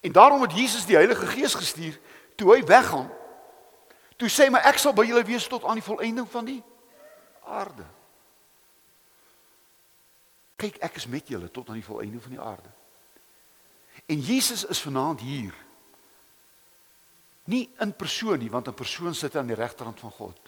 En 0.00 0.12
daarom 0.12 0.42
het 0.42 0.56
Jesus 0.56 0.86
die 0.88 0.96
Heilige 0.96 1.26
Gees 1.26 1.54
gestuur 1.54 1.98
toe 2.34 2.54
hy 2.54 2.64
weggaan. 2.64 3.10
Toe 4.16 4.30
sê 4.32 4.48
hy 4.48 4.62
ek 4.64 4.80
sal 4.80 4.96
by 4.96 5.04
julle 5.06 5.22
wees 5.28 5.46
tot 5.50 5.66
aan 5.68 5.78
die 5.78 5.84
volëinding 5.84 6.26
van 6.32 6.48
die 6.48 6.62
aarde. 7.50 7.86
Kyk, 10.60 10.78
ek 10.84 11.00
is 11.00 11.08
met 11.10 11.28
julle 11.28 11.50
tot 11.50 11.68
aan 11.68 11.80
die 11.80 11.86
volëinde 11.86 12.20
van 12.20 12.36
die 12.36 12.42
aarde. 12.42 12.70
En 14.06 14.20
Jesus 14.20 14.64
is 14.64 14.80
vanaand 14.80 15.20
hier. 15.20 15.54
Nie 17.50 17.64
in 17.80 17.94
persoon 17.96 18.38
nie, 18.38 18.50
want 18.50 18.68
'n 18.68 18.74
persoon 18.74 19.14
sit 19.14 19.36
aan 19.36 19.46
die 19.46 19.56
regterkant 19.56 20.00
van 20.00 20.10
God. 20.10 20.38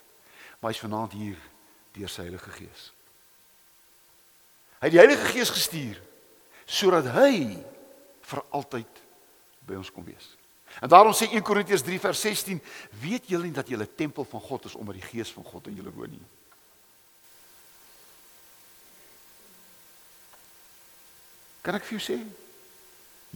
Maar 0.60 0.70
hy's 0.70 0.80
vanaand 0.80 1.12
hier 1.12 1.38
deur 1.92 2.08
sy 2.08 2.22
Heilige 2.22 2.50
Gees. 2.50 2.92
Hy 4.78 4.88
het 4.88 4.92
die 4.92 4.98
Heilige 4.98 5.24
Gees 5.24 5.50
gestuur 5.50 6.00
sodat 6.64 7.04
hy 7.04 7.64
vir 8.20 8.44
altyd 8.50 9.02
by 9.66 9.74
ons 9.74 9.90
kom 9.92 10.04
wees. 10.04 10.36
En 10.80 10.88
daarom 10.88 11.12
sê 11.12 11.28
1 11.28 11.42
Korintiërs 11.42 11.82
3 11.82 11.98
vers 12.00 12.20
16, 12.20 12.62
weet 13.02 13.28
julle 13.28 13.44
nie 13.44 13.52
dat 13.52 13.68
julle 13.68 13.94
tempel 13.94 14.24
van 14.24 14.40
God 14.40 14.64
is 14.64 14.74
omdat 14.74 14.94
die 14.94 15.08
Gees 15.10 15.32
van 15.32 15.44
God 15.44 15.66
in 15.66 15.74
julle 15.74 15.92
woon 15.92 16.10
nie? 16.10 16.24
Kan 21.62 21.78
ek 21.78 21.86
vir 21.86 21.98
jou 21.98 22.04
sê? 22.04 22.18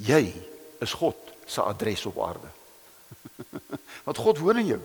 Jy 0.02 0.22
is 0.82 0.94
God 0.98 1.18
se 1.46 1.62
adres 1.62 2.02
op 2.10 2.18
aarde. 2.22 2.50
Want 4.06 4.18
God 4.18 4.42
woon 4.42 4.62
in 4.62 4.72
jou. 4.74 4.80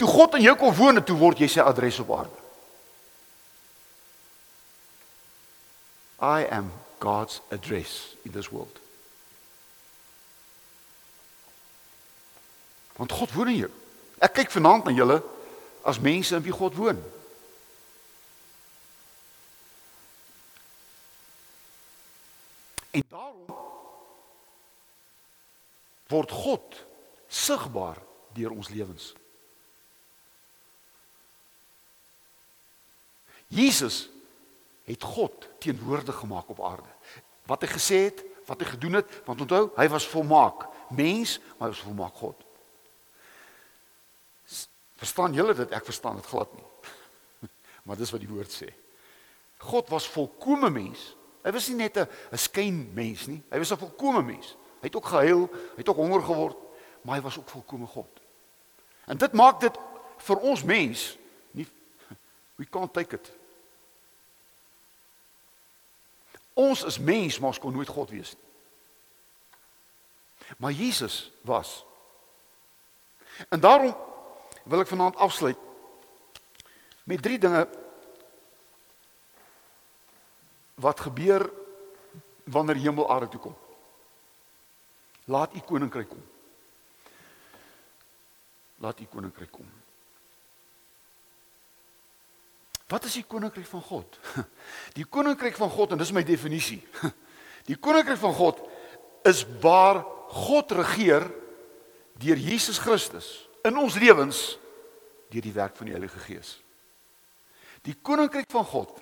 Toe 0.00 0.08
God 0.08 0.38
in 0.38 0.46
jou 0.46 0.56
kom 0.56 0.74
woon, 0.76 1.02
toe 1.04 1.16
word 1.18 1.40
jy 1.40 1.50
sy 1.52 1.64
adres 1.64 2.00
op 2.02 2.14
aarde. 2.16 2.40
I 6.24 6.46
am 6.48 6.72
God's 6.98 7.40
address 7.52 8.16
in 8.24 8.32
this 8.32 8.48
world. 8.48 8.80
Want 12.96 13.12
God 13.12 13.32
woon 13.32 13.52
in 13.52 13.60
jou. 13.66 13.72
Ek 14.22 14.38
kyk 14.38 14.54
vanaand 14.54 14.88
na 14.88 14.94
julle 14.96 15.18
as 15.84 16.00
mense 16.00 16.32
in 16.32 16.44
wie 16.44 16.54
God 16.54 16.76
woon. 16.78 17.02
En 22.94 23.02
daarom 23.10 23.42
word 26.14 26.30
God 26.30 26.80
sigbaar 27.26 27.98
deur 28.36 28.52
ons 28.54 28.68
lewens. 28.70 29.12
Jesus 33.50 34.08
het 34.84 35.02
God 35.02 35.48
teenwoordig 35.58 36.16
gemaak 36.22 36.48
op 36.52 36.62
aarde. 36.62 36.90
Wat 37.48 37.64
hy 37.64 37.70
gesê 37.72 37.98
het, 38.08 38.22
wat 38.46 38.60
hy 38.60 38.68
gedoen 38.74 39.00
het, 39.00 39.10
want 39.26 39.40
onthou, 39.40 39.68
hy 39.76 39.86
was 39.88 40.06
volmaak, 40.08 40.66
mens, 40.92 41.38
maar 41.56 41.68
hy 41.70 41.74
was 41.74 41.84
volmaak 41.86 42.20
God. 42.20 42.46
Verstaan 45.00 45.34
julle 45.36 45.56
dit? 45.56 45.72
Ek 45.74 45.86
verstaan 45.86 46.20
dit 46.20 46.30
glad 46.30 46.52
nie. 46.54 46.68
Maar 47.84 47.98
dis 48.00 48.12
wat 48.14 48.22
die 48.22 48.30
woord 48.30 48.52
sê. 48.52 48.70
God 49.60 49.90
was 49.92 50.06
volkomme 50.08 50.70
mens, 50.72 51.10
Hy 51.44 51.52
was 51.52 51.68
nie 51.68 51.76
net 51.76 51.96
'n 51.98 52.08
'n 52.32 52.38
skyn 52.38 52.90
mens 52.94 53.26
nie. 53.26 53.42
Hy 53.50 53.58
was 53.58 53.70
'n 53.70 53.76
volkomme 53.76 54.22
mens. 54.22 54.56
Hy 54.80 54.88
het 54.88 54.96
ook 54.96 55.06
gehuil, 55.06 55.48
hy 55.48 55.80
het 55.80 55.88
ook 55.88 55.96
honger 55.96 56.22
geword, 56.22 56.56
maar 57.02 57.16
hy 57.16 57.22
was 57.22 57.38
ook 57.38 57.48
volkomme 57.48 57.86
God. 57.86 58.20
En 59.06 59.16
dit 59.16 59.32
maak 59.32 59.60
dit 59.60 59.78
vir 60.16 60.36
ons 60.36 60.62
mens 60.64 61.18
nie 61.50 61.66
we 62.58 62.64
can't 62.64 62.92
take 62.92 63.14
it. 63.14 63.32
Ons 66.54 66.84
is 66.84 66.98
mens, 66.98 67.38
maar 67.38 67.48
ons 67.48 67.58
kon 67.58 67.72
nooit 67.72 67.88
God 67.88 68.10
wees 68.10 68.34
nie. 68.34 68.42
Maar 70.56 70.72
Jesus 70.72 71.32
was 71.40 71.84
En 73.48 73.60
daarom 73.60 73.96
wil 74.64 74.80
ek 74.80 74.86
vanaand 74.86 75.16
afsluit 75.16 75.58
met 77.04 77.22
drie 77.22 77.38
dinge 77.38 77.68
wat 80.84 81.00
gebeur 81.00 81.48
wanneer 82.44 82.76
hemel 82.76 83.08
aarde 83.10 83.28
toe 83.32 83.40
kom. 83.40 83.56
Laat 85.24 85.54
u 85.56 85.60
koninkryk 85.64 86.08
kom. 86.08 86.24
Laat 88.84 89.00
u 89.00 89.06
koninkryk 89.08 89.50
kom. 89.50 89.70
Wat 92.92 93.04
is 93.08 93.16
die 93.16 93.24
koninkryk 93.24 93.66
van 93.66 93.82
God? 93.82 94.18
Die 94.98 95.06
koninkryk 95.08 95.56
van 95.56 95.70
God 95.72 95.94
en 95.94 95.98
dis 95.98 96.12
my 96.12 96.22
definisie. 96.22 96.82
Die 97.68 97.78
koninkryk 97.80 98.20
van 98.20 98.34
God 98.36 98.60
is 99.24 99.40
waar 99.62 100.02
God 100.34 100.74
regeer 100.76 101.24
deur 102.20 102.36
Jesus 102.36 102.78
Christus 102.78 103.48
in 103.64 103.80
ons 103.80 103.96
lewens 103.96 104.42
deur 105.32 105.42
die 105.42 105.54
werk 105.56 105.74
van 105.78 105.88
die 105.88 105.94
Heilige 105.96 106.20
Gees. 106.26 106.58
Die 107.88 107.96
koninkryk 107.96 108.52
van 108.52 108.66
God 108.68 108.92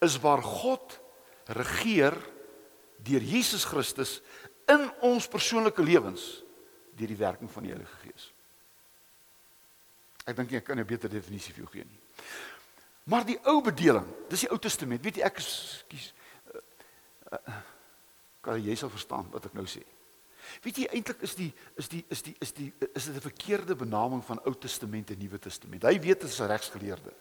is 0.00 0.16
waar 0.24 0.42
God 0.42 0.96
regeer 1.56 2.16
deur 3.02 3.24
Jesus 3.24 3.64
Christus 3.64 4.20
in 4.70 4.86
ons 5.06 5.28
persoonlike 5.28 5.82
lewens 5.82 6.44
deur 6.96 7.10
die 7.10 7.18
werking 7.18 7.50
van 7.50 7.66
die 7.66 7.72
Heilige 7.72 7.96
Gees. 8.04 8.32
Ek 10.28 10.36
dink 10.36 10.52
ek 10.52 10.64
kan 10.64 10.78
'n 10.78 10.86
beter 10.86 11.08
definisie 11.08 11.54
vir 11.54 11.64
jou 11.64 11.72
gee 11.72 11.84
nie. 11.84 12.00
Maar 13.04 13.24
die 13.24 13.38
ou 13.48 13.60
bedeling, 13.62 14.06
dis 14.28 14.40
die 14.40 14.50
Ou 14.50 14.58
Testament. 14.58 15.02
Weet 15.02 15.16
jy 15.16 15.22
ek 15.22 15.40
skus 15.40 16.12
uh, 16.54 17.38
uh, 17.38 17.54
kan 18.40 18.60
jy 18.62 18.74
sal 18.76 18.90
verstaan 18.90 19.26
wat 19.32 19.46
ek 19.46 19.54
nou 19.54 19.66
sê. 19.66 19.82
Weet 20.62 20.76
jy 20.76 20.86
eintlik 20.92 21.22
is 21.22 21.34
die 21.34 21.52
is 21.76 21.88
die 21.88 22.04
is 22.08 22.22
die 22.22 22.36
is 22.40 22.52
die 22.52 22.72
is 22.94 23.04
dit 23.04 23.16
'n 23.16 23.20
verkeerde 23.20 23.76
benaming 23.76 24.24
van 24.24 24.40
Ou 24.44 24.54
Testament 24.54 25.10
en 25.10 25.18
Nuwe 25.18 25.38
Testament. 25.38 25.82
Hy 25.82 25.98
weet 26.00 26.20
dit 26.20 26.30
is 26.30 26.40
'n 26.40 26.46
regsgeleerde. 26.46 27.12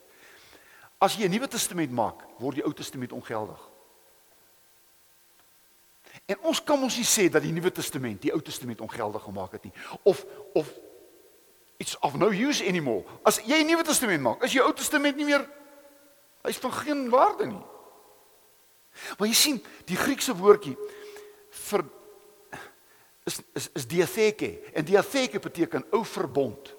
As 0.99 1.15
jy 1.15 1.25
'n 1.25 1.31
Nuwe 1.31 1.47
Testament 1.47 1.91
maak, 1.91 2.23
word 2.39 2.55
die 2.55 2.65
Ou 2.65 2.73
Testament 2.73 3.11
ongeldig. 3.11 3.68
En 6.29 6.37
ons 6.51 6.59
kan 6.63 6.81
ons 6.85 6.97
nie 6.97 7.07
sê 7.07 7.25
dat 7.31 7.41
die 7.41 7.53
Nuwe 7.53 7.71
Testament 7.73 8.21
die 8.21 8.31
Ou 8.35 8.41
Testament 8.45 8.81
ongeldig 8.85 9.23
gemaak 9.25 9.55
het 9.57 9.63
nie 9.65 9.73
of 10.03 10.21
of 10.53 10.69
it's 11.81 11.95
of 12.05 12.17
no 12.21 12.29
use 12.29 12.61
anymore. 12.65 13.03
As 13.25 13.39
jy 13.41 13.63
'n 13.63 13.67
Nuwe 13.67 13.83
Testament 13.83 14.21
maak, 14.21 14.43
is 14.43 14.53
jou 14.53 14.65
Ou 14.65 14.73
Testament 14.73 15.17
nie 15.17 15.25
meer 15.25 15.47
hy's 16.43 16.57
van 16.57 16.71
geen 16.71 17.09
waarde 17.09 17.45
nie. 17.45 17.65
Maar 19.17 19.27
jy 19.27 19.33
sien, 19.33 19.63
die 19.85 19.97
Griekse 19.97 20.35
woordjie 20.35 20.77
vir 21.49 21.85
is 23.25 23.41
is 23.53 23.69
is 23.73 23.87
diatheke 23.87 24.59
en 24.73 24.85
diatheke 24.85 25.39
beteken 25.39 25.85
ou 25.91 26.05
verbond. 26.05 26.75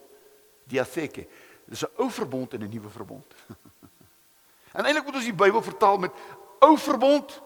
Diatheke. 0.65 1.27
Dis 1.67 1.83
'n 1.83 1.91
ou 1.97 2.11
verbond 2.11 2.55
en 2.55 2.63
'n 2.63 2.71
nuwe 2.71 2.89
verbond. 2.89 3.35
en 4.77 4.85
eintlik 4.85 5.05
moet 5.05 5.15
ons 5.15 5.25
die 5.25 5.35
Bybel 5.35 5.63
vertaal 5.63 5.99
met 5.99 6.13
ou 6.61 6.79
verbond 6.79 7.43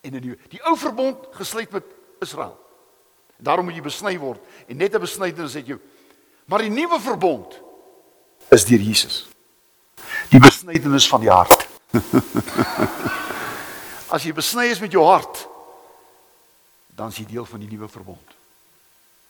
en 0.00 0.14
'n 0.14 0.20
nuwe. 0.20 0.38
Die 0.48 0.64
ou 0.64 0.76
verbond 0.76 1.26
gesluit 1.30 1.70
met 1.70 1.84
Israel. 2.20 2.58
Daarom 3.36 3.64
moet 3.64 3.74
jy 3.74 3.82
besny 3.82 4.18
word 4.18 4.40
en 4.66 4.76
net 4.76 4.94
'n 4.94 5.00
besnydenis 5.00 5.54
het 5.54 5.66
jou. 5.66 5.80
Maar 6.44 6.58
die 6.58 6.70
nuwe 6.70 7.00
verbond 7.00 7.60
is 8.48 8.64
deur 8.64 8.80
Jesus. 8.80 9.28
Die 10.28 10.40
besnydenis 10.40 11.08
van 11.08 11.20
die 11.20 11.30
hart. 11.30 11.68
As 14.14 14.22
jy 14.22 14.32
besny 14.32 14.66
is 14.66 14.80
met 14.80 14.92
jou 14.92 15.04
hart, 15.04 15.48
dan 16.88 17.08
is 17.08 17.16
jy 17.16 17.26
deel 17.26 17.44
van 17.44 17.60
die 17.60 17.68
nuwe 17.68 17.88
verbond. 17.88 18.30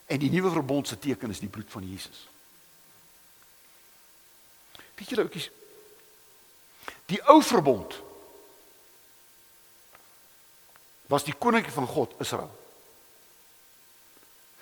En 0.07 0.19
die 0.19 0.31
nuwe 0.31 0.51
verbond 0.51 0.89
se 0.89 0.99
teken 0.99 1.31
is 1.31 1.39
die 1.39 1.49
bloed 1.49 1.71
van 1.71 1.91
Jesus. 1.91 2.29
Weet 4.95 5.09
julle 5.09 5.23
ouetjies? 5.23 5.51
Die 7.07 7.29
ou 7.29 7.43
verbond 7.43 8.03
was 11.11 11.27
die 11.27 11.35
koninkryk 11.35 11.75
van 11.75 11.87
God 11.91 12.15
Israel. 12.23 12.51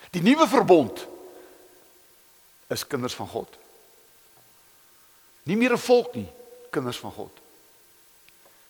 Die 0.09 0.21
nuwe 0.25 0.47
verbond 0.49 1.05
is 2.73 2.87
kinders 2.87 3.13
van 3.13 3.27
God. 3.29 3.57
Nie 5.43 5.57
meer 5.57 5.73
'n 5.73 5.77
volk 5.77 6.13
nie, 6.15 6.29
kinders 6.69 6.99
van 6.99 7.11
God. 7.11 7.31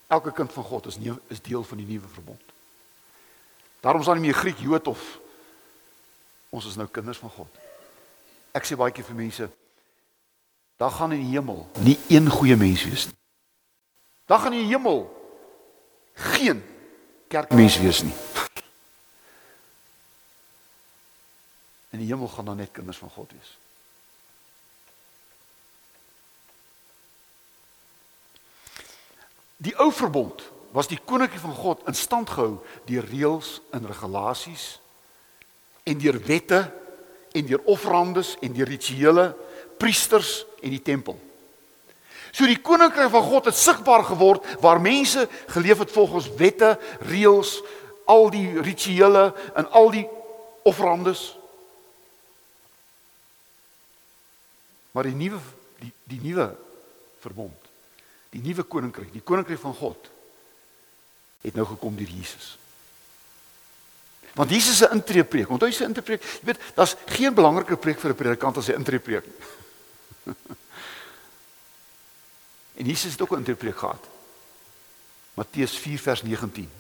Elke 0.07 0.31
kind 0.31 0.51
van 0.51 0.63
God 0.63 0.85
is 0.85 0.97
nie 0.97 1.13
is 1.27 1.41
deel 1.41 1.63
van 1.63 1.77
die 1.77 1.87
nuwe 1.87 2.07
verbond. 2.07 2.41
Daarom 3.79 4.01
is 4.01 4.07
daar 4.07 4.15
nie 4.15 4.25
meer 4.27 4.33
Griek, 4.33 4.59
Jood 4.59 4.87
of 4.87 5.19
ons 6.49 6.65
is 6.65 6.75
nou 6.75 6.87
kinders 6.87 7.17
van 7.17 7.29
God. 7.29 7.57
Ek 8.51 8.65
sê 8.65 8.75
baie 8.75 8.91
keer 8.91 9.05
vir 9.05 9.15
mense, 9.15 9.49
daar 10.77 10.91
gaan 10.91 11.11
in 11.11 11.23
die 11.23 11.35
hemel 11.35 11.69
nie 11.79 11.99
een 12.09 12.29
goeie 12.29 12.55
mens 12.55 12.83
wees 12.83 13.05
nie. 13.05 13.15
Daar 14.25 14.39
gaan 14.39 14.53
in 14.53 14.67
die 14.67 14.75
hemel 14.75 15.07
geen 16.13 16.78
kerkmens 17.29 17.77
wees 17.79 18.01
nie. 18.03 18.15
In 21.93 22.01
die 22.01 22.09
hemel 22.09 22.27
gaan 22.27 22.49
dan 22.49 22.61
net 22.61 22.73
kinders 22.73 22.97
van 22.97 23.11
God 23.13 23.31
wees. 23.37 23.55
Die 29.59 29.75
ou 29.77 29.91
verbond 29.91 30.45
was 30.71 30.87
die 30.87 30.99
koninkryk 31.01 31.41
van 31.41 31.55
God 31.57 31.81
in 31.89 31.97
stand 31.97 32.29
gehou 32.31 32.59
deur 32.87 33.07
reëls 33.09 33.57
en 33.75 33.87
regulasies 33.89 34.67
en 35.89 35.97
deur 35.99 36.19
wette 36.25 36.61
en 37.35 37.45
deur 37.45 37.65
offerandes 37.65 38.35
en 38.45 38.53
deur 38.53 38.69
rituele 38.69 39.25
priesters 39.81 40.45
en 40.61 40.71
die 40.71 40.81
tempel. 40.81 41.17
So 42.31 42.45
die 42.45 42.59
koninkryk 42.61 43.09
van 43.09 43.25
God 43.25 43.49
het 43.49 43.57
sigbaar 43.57 44.03
geword 44.03 44.45
waar 44.61 44.81
mense 44.81 45.27
geleef 45.47 45.81
het 45.83 45.91
volgens 45.91 46.29
wette, 46.37 46.77
reëls, 47.09 47.59
al 48.09 48.29
die 48.33 48.61
rituele 48.61 49.29
en 49.53 49.69
al 49.71 49.91
die 49.93 50.05
offerandes. 50.65 51.37
Maar 54.91 55.09
die 55.09 55.17
nuwe 55.17 55.41
die 55.79 55.91
die 56.09 56.21
nuwe 56.21 56.49
verbond, 57.21 57.67
die 58.33 58.41
nuwe 58.41 58.63
koninkryk, 58.63 59.11
die 59.13 59.23
koninkryk 59.23 59.61
van 59.61 59.75
God 59.77 60.09
het 61.45 61.55
nou 61.55 61.65
gekom 61.69 61.95
deur 61.95 62.09
Jesus. 62.09 62.57
Want 64.33 64.51
Jesus 64.51 64.77
se 64.77 64.89
intreepreek, 64.93 65.49
onthou 65.49 65.69
sy 65.73 65.85
intreepreek, 65.87 66.23
jy 66.23 66.49
weet, 66.51 66.65
daar's 66.75 66.95
geen 67.13 67.33
belangriker 67.35 67.79
preek 67.79 67.99
vir 68.01 68.11
'n 68.11 68.19
predikant 68.19 68.57
as 68.57 68.65
sy 68.65 68.75
intreepreek 68.75 69.25
nie. 69.25 70.33
en 72.79 72.85
Jesus 72.85 73.11
het 73.11 73.21
ook 73.21 73.31
'n 73.31 73.43
intreepreek 73.43 73.77
gehad. 73.77 74.07
Matteus 75.33 75.77
4 75.77 75.99
vers 75.99 76.21
19. 76.21 76.71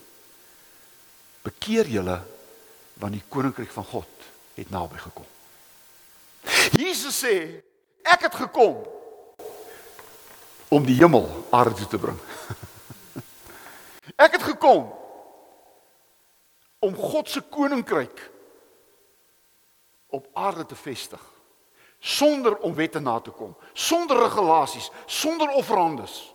Bekeer 1.41 1.87
julle 1.87 2.21
want 2.93 3.11
die 3.11 3.23
koninkryk 3.27 3.71
van 3.71 3.83
God 3.83 4.07
het 4.53 4.69
naby 4.69 4.97
gekom. 4.97 5.25
Jesus 6.71 7.23
sê, 7.23 7.63
ek 8.01 8.21
het 8.21 8.35
gekom 8.35 8.87
om 10.67 10.85
die 10.85 10.95
hemel 10.95 11.47
aarde 11.49 11.73
toe 11.73 11.87
te 11.87 11.97
bring. 11.97 12.19
Ek 14.25 14.31
het 14.31 14.43
gekom 14.43 14.93
om 16.79 16.95
God 16.95 17.29
se 17.29 17.41
koninkryk 17.41 18.31
op 20.07 20.27
aarde 20.33 20.65
te 20.65 20.75
vestig 20.75 21.28
sonder 21.99 22.57
om 22.57 22.73
wette 22.73 22.99
na 22.99 23.19
te 23.19 23.31
kom, 23.31 23.55
sonder 23.73 24.19
regulasies, 24.23 24.89
sonder 25.05 25.49
offerandes. 25.49 26.33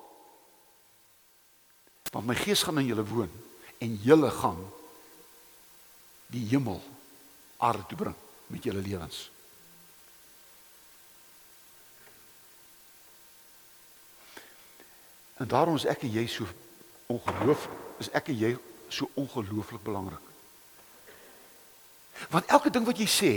Want 2.12 2.27
my 2.27 2.37
gees 2.38 2.62
gaan 2.62 2.79
in 2.79 2.87
julle 2.87 3.05
woon 3.05 3.31
en 3.83 3.94
julle 4.03 4.31
gaan 4.31 4.61
die 6.31 6.44
hemel 6.53 6.83
aarde 7.57 7.87
toe 7.88 7.98
bring 7.98 8.18
met 8.46 8.62
julle 8.64 8.83
lewens. 8.85 9.31
En 15.37 15.48
daarom 15.48 15.74
is 15.74 15.88
ek 15.90 16.05
en 16.07 16.12
jy 16.14 16.27
so 16.31 16.46
ongelooflik 17.11 17.81
is 18.03 18.11
ek 18.14 18.31
en 18.31 18.38
jy 18.38 18.53
so 18.92 19.09
ongelooflik 19.18 19.83
belangrik. 19.83 20.22
Want 22.31 22.46
elke 22.46 22.70
ding 22.70 22.87
wat 22.87 23.00
jy 23.00 23.09
sê 23.11 23.33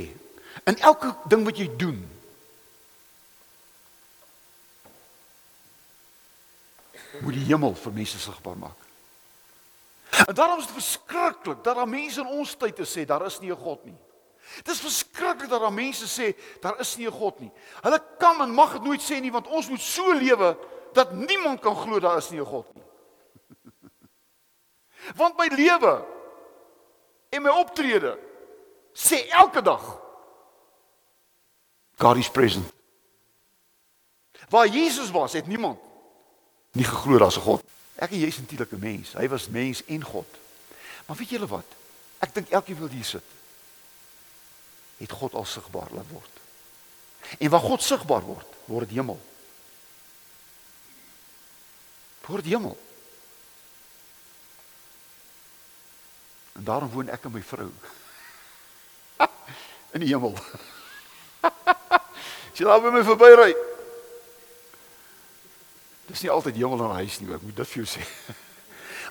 en 0.70 0.78
elke 0.86 1.16
ding 1.30 1.46
wat 1.48 1.58
jy 1.58 1.66
doen 1.82 1.98
moet 7.22 7.34
die 7.34 7.46
hemel 7.46 7.76
vir 7.76 7.94
mense 7.94 8.20
sigbaar 8.20 8.58
maak. 8.58 8.86
En 10.26 10.36
daarom 10.36 10.60
is 10.60 10.66
dit 10.66 10.74
verskriklik 10.74 11.64
dat 11.64 11.76
daar 11.76 11.88
mense 11.88 12.22
in 12.22 12.28
ons 12.28 12.56
tyd 12.56 12.76
te 12.76 12.86
sê 12.86 13.06
daar 13.06 13.26
is 13.26 13.40
nie 13.40 13.52
'n 13.52 13.64
God 13.64 13.86
nie. 13.86 13.98
Dit 14.64 14.74
is 14.74 14.80
verskriklik 14.80 15.50
dat 15.50 15.62
daar 15.62 15.74
mense 15.74 16.06
sê 16.06 16.36
daar 16.62 16.80
is 16.80 16.96
nie 16.98 17.08
'n 17.08 17.12
God 17.12 17.40
nie. 17.40 17.52
Hulle 17.82 18.04
kan 18.18 18.42
en 18.42 18.54
mag 18.54 18.72
dit 18.72 18.84
nooit 18.84 19.02
sê 19.02 19.20
nie 19.22 19.32
want 19.32 19.48
ons 19.48 19.70
moet 19.70 19.82
so 19.82 20.14
lewe 20.14 20.58
dat 20.94 21.12
niemand 21.12 21.60
kan 21.60 21.76
glo 21.76 22.00
daar 22.00 22.18
is 22.18 22.30
nie 22.30 22.40
'n 22.40 22.46
God 22.46 22.74
nie. 22.74 22.84
Want 25.16 25.38
my 25.38 25.48
lewe 25.48 26.06
en 27.30 27.42
my 27.42 27.50
optrede 27.50 28.20
sê 28.94 29.28
elke 29.30 29.62
dag 29.62 30.02
God 31.98 32.18
is 32.18 32.30
present. 32.30 32.74
Waar 34.50 34.68
Jesus 34.68 35.12
was, 35.12 35.34
het 35.34 35.48
niemand 35.48 35.80
nie 36.78 36.86
geglo 36.88 37.18
daar's 37.18 37.38
'n 37.38 37.48
God. 37.48 37.64
Ek 37.96 38.12
en 38.12 38.20
jy 38.20 38.28
is 38.28 38.38
eintlik 38.38 38.72
'n 38.72 38.80
mens. 38.80 39.14
Hy 39.14 39.28
was 39.28 39.50
mens 39.50 39.84
en 39.86 40.04
God. 40.04 40.30
Maar 41.06 41.18
weet 41.18 41.30
julle 41.30 41.48
wat? 41.48 41.66
Ek 42.20 42.34
dink 42.34 42.50
elkeen 42.50 42.78
wil 42.78 42.90
hier 42.90 43.06
sit. 43.06 43.24
Het 44.98 45.12
God 45.12 45.34
al 45.34 45.46
sigbaar 45.46 45.92
laat 45.92 46.10
word. 46.10 46.36
En 47.38 47.50
waar 47.50 47.60
God 47.60 47.84
sigbaar 47.84 48.22
word, 48.22 48.56
word 48.66 48.88
dit 48.88 48.98
hemel. 48.98 49.20
Word 52.26 52.46
hemel. 52.46 52.78
En 56.54 56.64
daarom 56.64 56.90
woon 56.90 57.10
ek 57.10 57.24
en 57.24 57.32
my 57.32 57.42
vrou 57.42 57.72
in 59.96 60.00
die 60.04 60.10
hemel. 60.10 60.36
Sy 62.58 62.66
laat 62.66 62.84
my 62.92 63.04
verbyry. 63.04 63.54
Dis 66.08 66.24
nie 66.24 66.32
altyd 66.32 66.56
hemel 66.56 66.86
en 66.86 67.00
huis 67.02 67.20
nie, 67.20 67.34
ek 67.36 67.44
moet 67.44 67.56
dit 67.56 67.74
vir 67.74 67.84
jou 67.84 67.90
sê. 67.98 68.06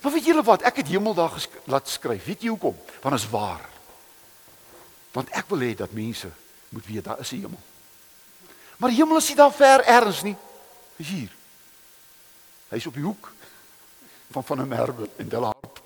Maar 0.03 0.13
weet 0.13 0.27
julle 0.29 0.43
wat? 0.45 0.63
Ek 0.69 0.77
het 0.77 0.91
hemel 0.93 1.15
daar 1.17 1.31
gesk 1.33 1.55
laat 1.73 1.89
skryf. 1.89 2.27
Weet 2.29 2.43
jy 2.45 2.51
hoekom? 2.53 2.77
Want 3.03 3.17
dit 3.17 3.25
is 3.25 3.31
waar. 3.33 3.63
Want 5.17 5.33
ek 5.35 5.49
wil 5.49 5.65
hê 5.65 5.71
dat 5.75 5.95
mense 5.97 6.29
moet 6.69 6.87
weet 6.87 7.09
daar 7.09 7.23
is 7.25 7.33
'n 7.33 7.47
hemel. 7.47 7.63
Maar 8.77 8.93
die 8.93 9.01
hemel 9.01 9.17
is 9.17 9.29
nie 9.29 9.37
daar 9.37 9.53
ver 9.53 9.85
ergens 9.85 10.23
nie. 10.23 10.37
Dis 10.97 11.09
hier. 11.09 11.33
Hy's 12.69 12.87
op 12.87 12.95
die 12.95 13.03
hoek 13.03 13.33
van 14.31 14.45
van 14.45 14.61
'n 14.61 14.69
merwe 14.69 15.09
en 15.17 15.29
Delharp. 15.29 15.81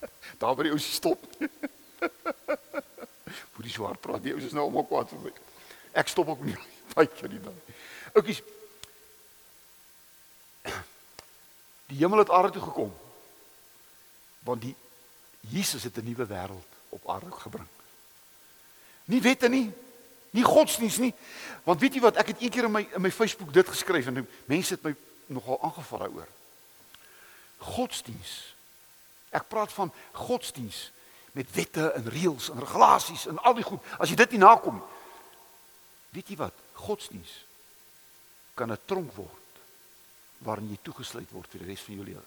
Daar 0.38 0.54
waar 0.54 0.64
die 0.64 0.72
ou 0.72 0.78
stop. 0.78 1.24
Hoe 3.54 3.64
die 3.64 3.72
swaar 3.72 3.96
praat, 3.96 4.26
ou 4.26 4.36
is 4.36 4.52
nou 4.52 4.64
almal 4.64 4.84
kwaad 4.84 5.08
vir 5.08 5.18
my. 5.18 5.32
Ek 5.92 6.08
stop 6.08 6.28
ook 6.28 6.44
nie 6.44 6.56
baie 6.94 7.28
nie 7.28 7.40
dan. 7.40 7.56
Oukies. 8.12 8.42
Die 11.92 12.00
hemel 12.00 12.18
het 12.18 12.30
aarde 12.30 12.50
toe 12.50 12.62
gekom. 12.62 12.92
Want 14.40 14.62
die 14.62 14.74
Jesus 15.40 15.82
het 15.82 15.96
'n 15.96 16.04
nuwe 16.04 16.26
wêreld 16.26 16.70
op 16.88 17.08
aarde 17.08 17.30
gebring. 17.30 17.68
Nie 19.04 19.22
wette 19.22 19.48
nie, 19.48 19.72
nie 20.30 20.44
godsdiens 20.44 20.96
nie. 20.96 21.14
Want 21.62 21.80
weet 21.80 21.94
jy 21.94 22.00
wat, 22.00 22.16
ek 22.16 22.26
het 22.26 22.40
eendag 22.40 22.64
in 22.64 22.70
my 22.70 22.88
in 22.94 23.00
my 23.00 23.10
Facebook 23.10 23.52
dit 23.52 23.68
geskryf 23.68 24.06
en 24.06 24.28
mense 24.44 24.74
het 24.74 24.82
my 24.82 24.94
nogal 25.26 25.62
aangeval 25.62 25.98
daaroor. 25.98 26.28
Godsdiens. 27.58 28.54
Ek 29.30 29.48
praat 29.48 29.72
van 29.72 29.92
godsdiens 30.12 30.92
met 31.32 31.52
wette 31.52 31.92
en 31.92 32.08
reëls 32.08 32.50
en 32.50 32.58
regulasies 32.58 33.26
en 33.26 33.38
al 33.38 33.54
die 33.54 33.64
goed. 33.64 33.80
As 33.98 34.08
jy 34.08 34.14
dit 34.16 34.30
nie 34.30 34.38
nakom 34.40 34.74
nie. 34.74 34.88
Weet 36.08 36.28
jy 36.28 36.36
wat? 36.36 36.54
Godsdiens 36.72 37.44
kan 38.54 38.72
'n 38.72 38.78
tronk 38.84 39.12
word 39.12 39.41
waarin 40.44 40.70
jy 40.70 40.78
toegesluit 40.82 41.30
word 41.32 41.50
vir 41.50 41.62
die 41.62 41.68
res 41.68 41.84
van 41.86 41.94
jou 41.94 42.06
lewe. 42.06 42.24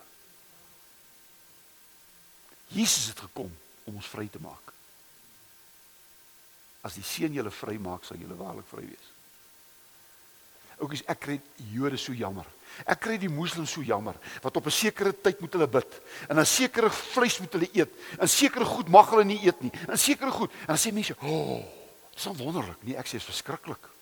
Jesus 2.75 3.12
het 3.12 3.19
gekom 3.19 3.51
om 3.86 3.95
ons 3.95 4.10
vry 4.10 4.28
te 4.32 4.41
maak. 4.41 4.73
As 6.86 6.97
die 6.97 7.06
seun 7.06 7.34
julle 7.34 7.51
vry 7.54 7.78
maak, 7.82 8.06
sal 8.06 8.19
julle 8.21 8.38
waarlik 8.38 8.67
vry 8.69 8.86
wees. 8.86 9.12
Oukies, 10.84 11.06
ek 11.08 11.21
kry 11.23 11.38
Jode 11.71 11.97
so 11.97 12.13
jammer. 12.13 12.47
Ek 12.84 12.99
kry 13.06 13.15
die 13.19 13.32
moslems 13.32 13.71
so 13.71 13.84
jammer 13.86 14.17
wat 14.43 14.58
op 14.58 14.65
'n 14.67 14.71
sekere 14.71 15.13
tyd 15.13 15.39
moet 15.39 15.54
hulle 15.54 15.67
bid 15.67 15.91
en 16.30 16.39
'n 16.39 16.45
sekere 16.45 16.89
vleis 16.89 17.39
moet 17.39 17.54
hulle 17.54 17.69
eet. 17.73 17.91
'n 18.19 18.28
Sekere 18.28 18.65
goed 18.65 18.89
mag 18.89 19.10
hulle 19.10 19.23
nie 19.23 19.39
eet 19.45 19.62
nie. 19.62 19.71
'n 19.71 19.97
Sekere 19.97 20.32
goed. 20.32 20.51
En 20.67 20.75
dan 20.75 20.78
sê 20.78 20.91
mense, 20.91 21.15
"O, 21.21 21.28
oh, 21.28 21.63
dis 22.13 22.25
wonderlik." 22.25 22.84
Nee, 22.84 22.97
ek 22.97 23.08
sê 23.08 23.12
dit 23.12 23.21
is 23.21 23.25
verskriklik. 23.25 23.94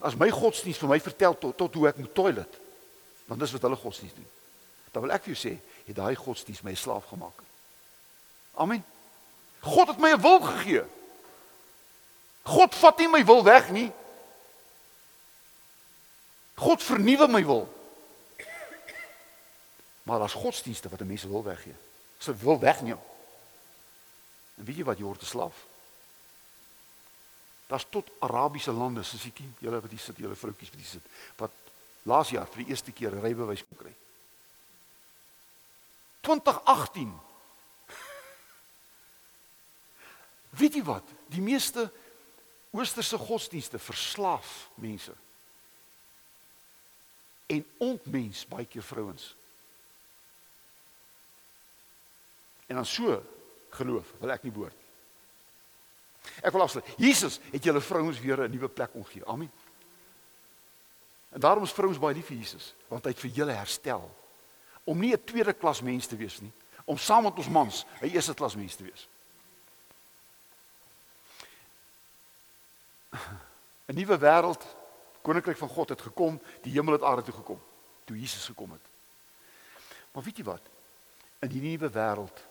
As 0.00 0.16
my 0.16 0.30
godsdienst 0.30 0.80
vir 0.80 0.88
my 0.88 1.00
vertel 1.00 1.38
tot 1.38 1.56
tot 1.56 1.74
hoe 1.74 1.88
ek 1.88 1.96
moet 1.96 2.14
toilet, 2.14 2.60
dan 3.26 3.38
dis 3.38 3.52
wat 3.52 3.62
hulle 3.62 3.76
godsdienst 3.76 4.16
doen. 4.16 4.30
Dan 4.92 5.02
wil 5.02 5.14
ek 5.14 5.24
vir 5.24 5.34
jou 5.34 5.40
sê, 5.40 5.54
het 5.86 5.96
daai 5.96 6.14
godsdienst 6.14 6.62
my 6.62 6.74
slaaf 6.74 7.08
gemaak. 7.10 7.42
Amen. 8.54 8.84
God 9.60 9.88
het 9.88 9.98
my 9.98 10.12
'n 10.12 10.20
wil 10.20 10.40
gegee. 10.40 10.84
God 12.42 12.74
vat 12.74 12.98
nie 12.98 13.08
my 13.08 13.24
wil 13.24 13.44
weg 13.44 13.70
nie. 13.70 13.92
God 16.54 16.82
vernuwe 16.82 17.28
my 17.28 17.44
wil. 17.44 17.68
Maar 20.04 20.18
daar's 20.18 20.36
godsdienste 20.36 20.88
wat 20.88 21.00
'n 21.00 21.06
mens 21.06 21.22
wil 21.22 21.42
weggee. 21.42 21.74
Sy 22.18 22.32
wil 22.36 22.58
wegneem. 22.58 22.98
En 24.54 24.64
weet 24.64 24.76
jy 24.76 24.84
wat 24.84 24.98
jy 24.98 25.04
word 25.04 25.22
'n 25.22 25.26
slaaf? 25.26 25.56
Daar's 27.74 27.90
tot 27.90 28.10
Arabiese 28.22 28.70
lande, 28.70 29.02
sisiekie, 29.02 29.48
julle 29.58 29.80
wat 29.82 29.90
hier 29.90 29.98
sit, 29.98 30.18
julle 30.22 30.36
vroutjies 30.38 30.70
wat 30.70 30.78
hier 30.78 30.90
sit, 30.92 31.06
wat 31.40 31.54
laas 32.06 32.30
jaar 32.30 32.46
vir 32.52 32.60
die 32.62 32.70
eerste 32.70 32.92
keer 32.94 33.10
'n 33.10 33.22
rybewys 33.24 33.64
kon 33.66 33.78
kry. 33.80 33.90
2018 36.22 37.10
Weet 40.60 40.78
jy 40.78 40.84
wat? 40.86 41.02
Die 41.34 41.42
meeste 41.42 41.90
oosterse 42.70 43.18
godsdienste 43.18 43.78
verslaaf 43.82 44.70
mense. 44.78 45.14
En 47.50 47.66
ontmens 47.78 48.46
baie 48.46 48.70
keer 48.70 48.86
vrouens. 48.86 49.34
En 52.70 52.78
dan 52.78 52.86
so 52.86 53.18
geloof 53.70 54.14
wil 54.22 54.30
ek 54.30 54.46
nie 54.46 54.54
behoort. 54.54 54.83
Ek 56.42 56.52
wil 56.52 56.62
afsluit. 56.62 56.86
Jesus 56.96 57.40
het 57.50 57.64
julle 57.64 57.80
vrouens 57.80 58.20
weer 58.20 58.42
'n 58.44 58.50
nuwe 58.50 58.68
plek 58.68 58.94
omgee. 58.94 59.26
Amen. 59.26 59.50
En 61.30 61.40
daarom 61.40 61.62
is 61.64 61.72
vrouens 61.72 61.98
baie 61.98 62.14
lief 62.14 62.26
vir 62.26 62.36
Jesus, 62.36 62.74
want 62.88 63.04
hy 63.04 63.10
het 63.10 63.20
vir 63.20 63.30
julle 63.30 63.52
herstel 63.52 64.16
om 64.84 64.98
nie 64.98 65.12
'n 65.12 65.24
tweede 65.24 65.52
klas 65.52 65.80
mens 65.80 66.06
te 66.06 66.16
wees 66.16 66.40
nie, 66.40 66.52
om 66.84 66.98
saam 66.98 67.22
met 67.22 67.36
ons 67.36 67.48
mans 67.48 67.84
'n 68.00 68.08
eerste 68.08 68.34
klas 68.34 68.56
mens 68.56 68.74
te 68.74 68.82
wees. 68.82 69.08
'n 73.88 73.94
nuwe 73.94 74.18
wêreld, 74.18 74.76
koninkryk 75.22 75.56
van 75.56 75.68
God 75.68 75.88
het 75.88 76.02
gekom, 76.02 76.40
die 76.62 76.72
hemel 76.72 76.92
het 76.92 77.02
aarde 77.02 77.22
toe 77.22 77.34
gekom 77.34 77.60
toe 78.04 78.20
Jesus 78.20 78.44
gekom 78.44 78.72
het. 78.72 78.86
Maar 80.12 80.22
weet 80.22 80.36
jy 80.36 80.44
wat? 80.44 80.68
In 81.38 81.48
die 81.48 81.62
nuwe 81.62 81.90
wêreld 81.90 82.44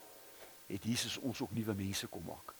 het 0.68 0.84
Jesus 0.84 1.18
ons 1.18 1.42
ook 1.42 1.52
nuwe 1.52 1.74
mense 1.78 2.08
kom 2.08 2.26
maak. 2.26 2.54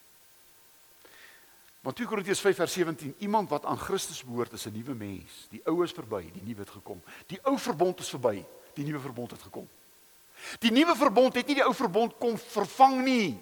Want 1.84 1.96
2 2.00 2.08
Korintiërs 2.08 2.40
5 2.40 2.56
vers 2.56 2.74
17, 2.74 3.16
iemand 3.20 3.50
wat 3.52 3.66
aan 3.66 3.78
Christus 3.78 4.24
behoort 4.24 4.54
is 4.56 4.66
'n 4.66 4.72
nuwe 4.72 4.96
mens. 4.96 5.48
Die 5.50 5.62
ou 5.66 5.84
is 5.84 5.92
verby, 5.92 6.32
die 6.32 6.44
nuwe 6.44 6.60
het 6.60 6.70
gekom. 6.70 7.02
Die 7.28 7.40
ou 7.44 7.60
verbond 7.60 8.00
is 8.00 8.10
verby, 8.10 8.46
die 8.74 8.86
nuwe 8.86 9.00
verbond 9.00 9.32
het 9.32 9.42
gekom. 9.42 9.70
Die 10.60 10.72
nuwe 10.72 10.96
verbond 10.96 11.36
het 11.36 11.48
nie 11.48 11.56
die 11.56 11.66
ou 11.66 11.74
verbond 11.74 12.18
kom 12.18 12.38
vervang 12.38 13.04
nie, 13.04 13.42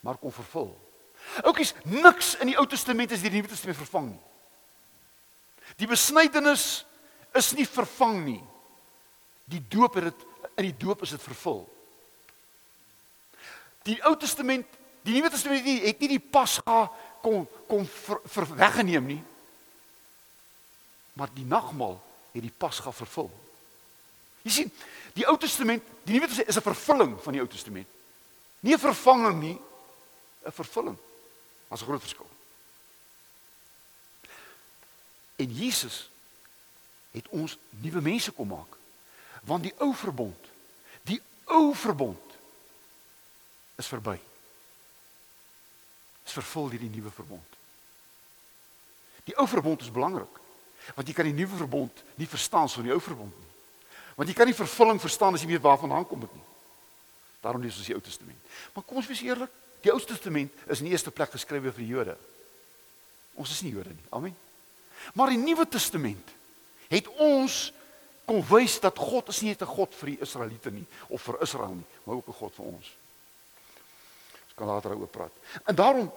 maar 0.00 0.16
kom 0.16 0.32
vervul. 0.32 0.82
Oukies, 1.42 1.74
niks 1.84 2.34
in 2.42 2.50
die 2.52 2.58
Ou 2.58 2.66
Testament 2.68 3.12
is 3.14 3.22
deur 3.22 3.32
die 3.32 3.40
Nuwe 3.40 3.52
Testament 3.52 3.78
vervang 3.78 4.10
nie. 4.12 4.22
Die 5.80 5.88
besnydenis 5.88 6.84
is 7.38 7.52
nie 7.56 7.66
vervang 7.68 8.20
nie. 8.26 8.42
Die 9.48 9.62
doop 9.72 9.96
het 9.98 10.10
dit 10.10 10.26
in 10.60 10.68
die 10.68 10.76
doop 10.76 11.04
is 11.06 11.14
dit 11.14 11.22
vervul. 11.22 11.62
Die 13.88 13.96
Ou 14.06 14.12
Testament, 14.20 14.66
die 15.06 15.16
Nuwe 15.16 15.30
Testament 15.32 15.62
het 15.62 15.70
nie, 15.70 15.80
het 15.86 16.02
nie 16.02 16.12
die 16.16 16.22
Pasga 16.22 16.84
kom 17.22 17.46
kom 17.68 17.86
ver, 17.86 18.20
ver 18.24 18.46
weggeneem 18.56 19.06
nie. 19.06 19.22
Maar 21.12 21.30
die 21.34 21.46
nagmaal 21.46 21.96
het 22.32 22.42
die 22.42 22.54
Pasga 22.58 22.92
vervul. 22.92 23.30
Jy 24.42 24.50
sien, 24.50 24.70
die 25.14 25.26
Ou 25.28 25.36
Testament, 25.38 25.84
die 26.04 26.16
Nuwe 26.16 26.26
Testament 26.26 26.50
is 26.50 26.56
'n 26.56 26.68
vervulling 26.68 27.16
van 27.22 27.32
die 27.32 27.40
Ou 27.40 27.48
Testament. 27.48 27.88
Nie 28.60 28.74
'n 28.74 28.78
vervanging 28.78 29.40
nie, 29.40 29.58
'n 30.46 30.52
vervulling. 30.52 30.98
Daar's 31.68 31.82
'n 31.82 31.86
groot 31.86 32.00
verskil. 32.00 32.28
En 35.36 35.52
Jesus 35.54 36.10
het 37.10 37.28
ons 37.28 37.58
nuwe 37.68 38.00
mense 38.00 38.32
kom 38.32 38.48
maak. 38.48 38.76
Want 39.42 39.62
die 39.62 39.74
ou 39.78 39.94
verbond, 39.94 40.50
die 41.02 41.20
ou 41.44 41.74
verbond 41.74 42.36
is 43.74 43.86
verby. 43.86 44.18
Is 46.32 46.38
vervul 46.40 46.70
deur 46.72 46.80
die 46.80 46.88
nuwe 46.88 47.12
verbond. 47.12 47.58
Die 49.28 49.36
ou 49.36 49.44
verbond 49.46 49.84
is 49.84 49.92
belangrik. 49.92 50.40
Want 50.96 51.08
jy 51.08 51.14
kan 51.14 51.28
die 51.28 51.36
nuwe 51.36 51.58
verbond 51.60 52.00
nie 52.16 52.26
verstaan 52.26 52.70
sonder 52.72 52.88
die 52.88 52.96
ou 52.96 53.02
verbond 53.04 53.36
nie. 53.36 53.50
Want 54.16 54.32
jy 54.32 54.36
kan 54.38 54.48
nie 54.48 54.56
vervulling 54.56 55.00
verstaan 55.00 55.36
as 55.36 55.44
jy 55.44 55.52
weet 55.52 55.64
waarvan 55.64 55.92
hang 55.92 56.08
kom 56.08 56.24
dit 56.24 56.32
nie. 56.32 56.48
Daarom 57.44 57.60
lees 57.60 57.76
ons 57.76 57.88
die 57.90 57.94
Ou 57.94 58.00
Testament. 58.00 58.38
Maar 58.72 58.84
kom 58.86 59.00
ons 59.00 59.08
wees 59.10 59.20
eerlik, 59.26 59.50
Die 59.82 59.90
Ou 59.90 59.98
Testament 59.98 60.52
is 60.70 60.78
in 60.78 60.86
die 60.86 60.94
eerste 60.94 61.10
plek 61.10 61.32
geskrywe 61.34 61.72
vir 61.74 61.82
die 61.82 61.90
Jode. 61.90 62.14
Ons 63.34 63.54
is 63.56 63.62
nie 63.66 63.72
Jode 63.74 63.90
nie. 63.90 64.08
Amen. 64.14 64.34
Maar 65.18 65.32
die 65.34 65.40
Nuwe 65.42 65.66
Testament 65.66 66.34
het 66.92 67.08
ons 67.18 67.72
kom 68.28 68.38
wys 68.46 68.78
dat 68.82 68.98
God 68.98 69.32
is 69.32 69.40
nie 69.42 69.50
net 69.50 69.62
'n 69.62 69.74
God 69.74 69.94
vir 69.94 70.14
die 70.14 70.20
Israeliete 70.22 70.70
nie 70.70 70.86
of 71.08 71.22
vir 71.22 71.42
Israel 71.42 71.74
nie, 71.74 71.88
maar 72.04 72.16
ook 72.16 72.28
'n 72.28 72.38
God 72.38 72.54
vir 72.54 72.66
ons. 72.66 72.86
Ons 74.52 74.60
kan 74.60 74.68
later 74.68 74.92
daaroor 74.92 75.08
praat. 75.08 75.32
En 75.64 75.74
daarom 75.74 76.12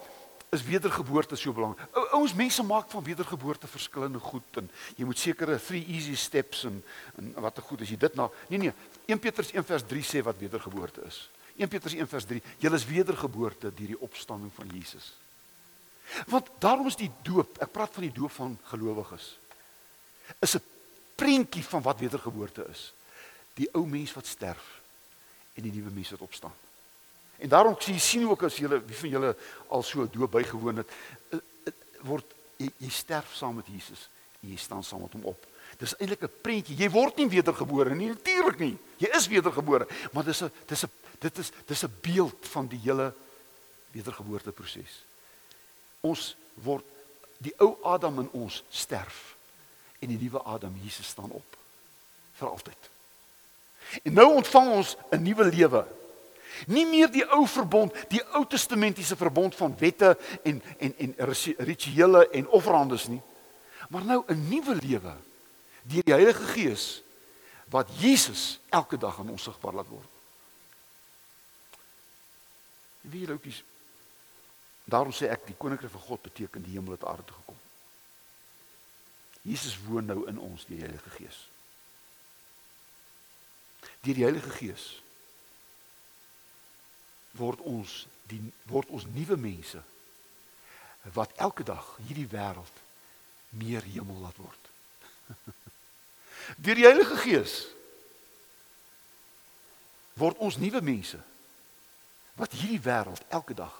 is 0.52 0.62
wedergeboorte 0.62 1.36
so 1.36 1.52
belangrik. 1.52 1.88
Ouens 2.12 2.34
mense 2.34 2.62
maak 2.62 2.90
van 2.90 3.02
wedergeboorte 3.02 3.66
verskillende 3.66 4.18
goed 4.18 4.60
en 4.60 4.68
jy 4.96 5.04
moet 5.08 5.18
sekere 5.18 5.56
3 5.56 5.80
easy 5.88 6.14
steps 6.14 6.66
en 6.68 6.82
en 7.16 7.32
wat 7.40 7.58
'n 7.58 7.66
goed 7.68 7.80
as 7.80 7.88
jy 7.88 7.96
dit 7.96 8.14
na 8.14 8.28
Nee 8.48 8.58
nee, 8.58 8.72
1 9.06 9.18
Petrus 9.18 9.52
1 9.52 9.64
vers 9.64 9.82
3 9.82 10.02
sê 10.02 10.22
wat 10.22 10.38
wedergeboorte 10.38 11.02
is. 11.06 11.30
1 11.56 11.68
Petrus 11.68 11.94
1 11.94 12.08
vers 12.08 12.24
3, 12.24 12.42
jy 12.58 12.72
is 12.72 12.86
wedergeboorte 12.86 13.72
deur 13.74 13.86
die 13.86 14.00
opstanding 14.00 14.52
van 14.52 14.68
Jesus. 14.68 15.14
Want 16.26 16.50
daarom 16.58 16.86
is 16.86 16.96
die 16.96 17.10
doop, 17.22 17.56
ek 17.58 17.72
praat 17.72 17.94
van 17.94 18.02
die 18.02 18.12
doop 18.12 18.30
van 18.30 18.58
gelowiges. 18.62 19.38
Is 20.40 20.54
'n 20.54 20.62
prentjie 21.14 21.64
van 21.64 21.82
wat 21.82 21.98
wedergeboorte 21.98 22.66
is. 22.70 22.92
Die 23.54 23.68
ou 23.72 23.86
mens 23.86 24.12
wat 24.12 24.26
sterf 24.26 24.80
en 25.54 25.62
die 25.62 25.72
nuwe 25.72 25.90
mens 25.90 26.10
wat 26.10 26.20
opstaan. 26.20 26.54
En 27.38 27.48
daarom 27.48 27.76
sien 27.78 27.94
jy 27.94 28.00
sien 28.00 28.28
ook 28.28 28.42
as 28.42 28.56
julle 28.56 28.80
wie 28.86 28.96
van 28.96 29.08
julle 29.08 29.36
al 29.68 29.82
so 29.82 30.06
doop 30.10 30.30
bygewoon 30.30 30.76
het, 30.82 30.94
eh, 31.30 31.38
eh, 31.64 31.72
word 32.00 32.34
jy, 32.56 32.70
jy 32.78 32.90
sterf 32.90 33.34
saam 33.34 33.58
met 33.60 33.66
Jesus 33.66 34.08
en 34.42 34.48
jy 34.50 34.56
staan 34.56 34.84
saam 34.84 35.04
met 35.04 35.12
hom 35.12 35.24
op. 35.32 35.46
Dis 35.76 35.96
eintlik 35.98 36.22
'n 36.22 36.40
prentjie. 36.42 36.76
Jy 36.76 36.90
word 36.90 37.16
nie 37.16 37.28
wedergebore 37.28 37.94
nie, 37.94 38.08
natuurlik 38.08 38.58
nie. 38.58 38.78
Jy 38.96 39.08
is 39.12 39.28
wedergebore, 39.28 39.86
maar 40.12 40.24
dis 40.24 40.42
'n 40.42 40.50
dis 40.66 40.84
'n 40.84 40.90
dit 41.18 41.38
is 41.38 41.52
dis 41.66 41.84
'n 41.84 41.92
beeld 42.00 42.46
van 42.48 42.66
die 42.66 42.78
hele 42.78 43.14
wedergeboorte 43.90 44.52
proses. 44.52 45.04
Ons 46.00 46.36
word 46.54 46.84
die 47.38 47.54
ou 47.58 47.76
Adam 47.82 48.20
in 48.20 48.30
ons 48.30 48.64
sterf 48.68 49.36
en 49.98 50.08
die 50.08 50.18
nuwe 50.18 50.42
Adam 50.42 50.76
Jesus 50.82 51.06
staan 51.06 51.30
op 51.30 51.56
vir 52.32 52.48
altyd. 52.48 52.90
En 54.02 54.12
nou 54.12 54.34
ontvang 54.34 54.70
ons 54.70 54.96
'n 55.10 55.22
nuwe 55.22 55.44
lewe 55.44 55.86
Nie 56.66 56.86
meer 56.86 57.10
die 57.12 57.24
ou 57.36 57.44
verbond, 57.46 57.94
die 58.08 58.22
Ou 58.34 58.44
Testamentiese 58.48 59.16
verbond 59.16 59.54
van 59.54 59.76
wette 59.78 60.16
en 60.42 60.62
en 60.78 60.94
en 60.98 61.14
rituele 61.58 62.28
en 62.30 62.48
offerandes 62.48 63.06
nie. 63.12 63.22
Maar 63.88 64.04
nou 64.04 64.24
'n 64.26 64.48
nuwe 64.48 64.74
lewe 64.74 65.14
deur 65.82 66.04
die 66.04 66.12
Heilige 66.12 66.44
Gees 66.44 67.02
wat 67.68 67.90
Jesus 67.98 68.58
elke 68.68 68.98
dag 68.98 69.18
aan 69.18 69.30
ons 69.30 69.42
sigbaar 69.42 69.74
laat 69.74 69.88
word. 69.88 70.08
Wie 73.00 73.20
jy 73.26 73.30
oukies. 73.30 73.62
Daarom 74.84 75.12
sê 75.12 75.28
ek 75.30 75.46
die 75.46 75.58
koninkryk 75.58 75.90
van 75.90 76.00
God 76.00 76.22
beteken 76.22 76.62
die 76.62 76.72
hemel 76.72 76.94
het 76.94 77.04
aarde 77.04 77.32
gekom. 77.32 77.58
Jesus 79.42 79.78
woon 79.86 80.06
nou 80.06 80.26
in 80.26 80.38
ons 80.38 80.66
deur 80.66 80.76
die 80.76 80.84
Heilige 80.84 81.10
Gees. 81.10 81.48
Deur 84.00 84.14
die 84.14 84.26
Heilige 84.26 84.50
Gees 84.50 84.86
word 87.38 87.60
ons 87.60 88.06
die 88.30 88.40
word 88.70 88.90
ons 88.90 89.06
nuwe 89.14 89.36
mense 89.38 89.80
wat 91.14 91.36
elke 91.38 91.62
dag 91.66 91.86
hierdie 92.06 92.26
wêreld 92.30 92.82
meer 93.54 93.84
hemel 93.86 94.18
laat 94.24 94.38
word. 94.42 94.70
Deur 96.62 96.78
die 96.78 96.86
Heilige 96.86 97.16
Gees 97.22 97.54
word 100.18 100.38
ons 100.42 100.58
nuwe 100.58 100.82
mense 100.82 101.20
wat 102.36 102.52
hierdie 102.56 102.82
wêreld 102.82 103.22
elke 103.30 103.54
dag 103.54 103.72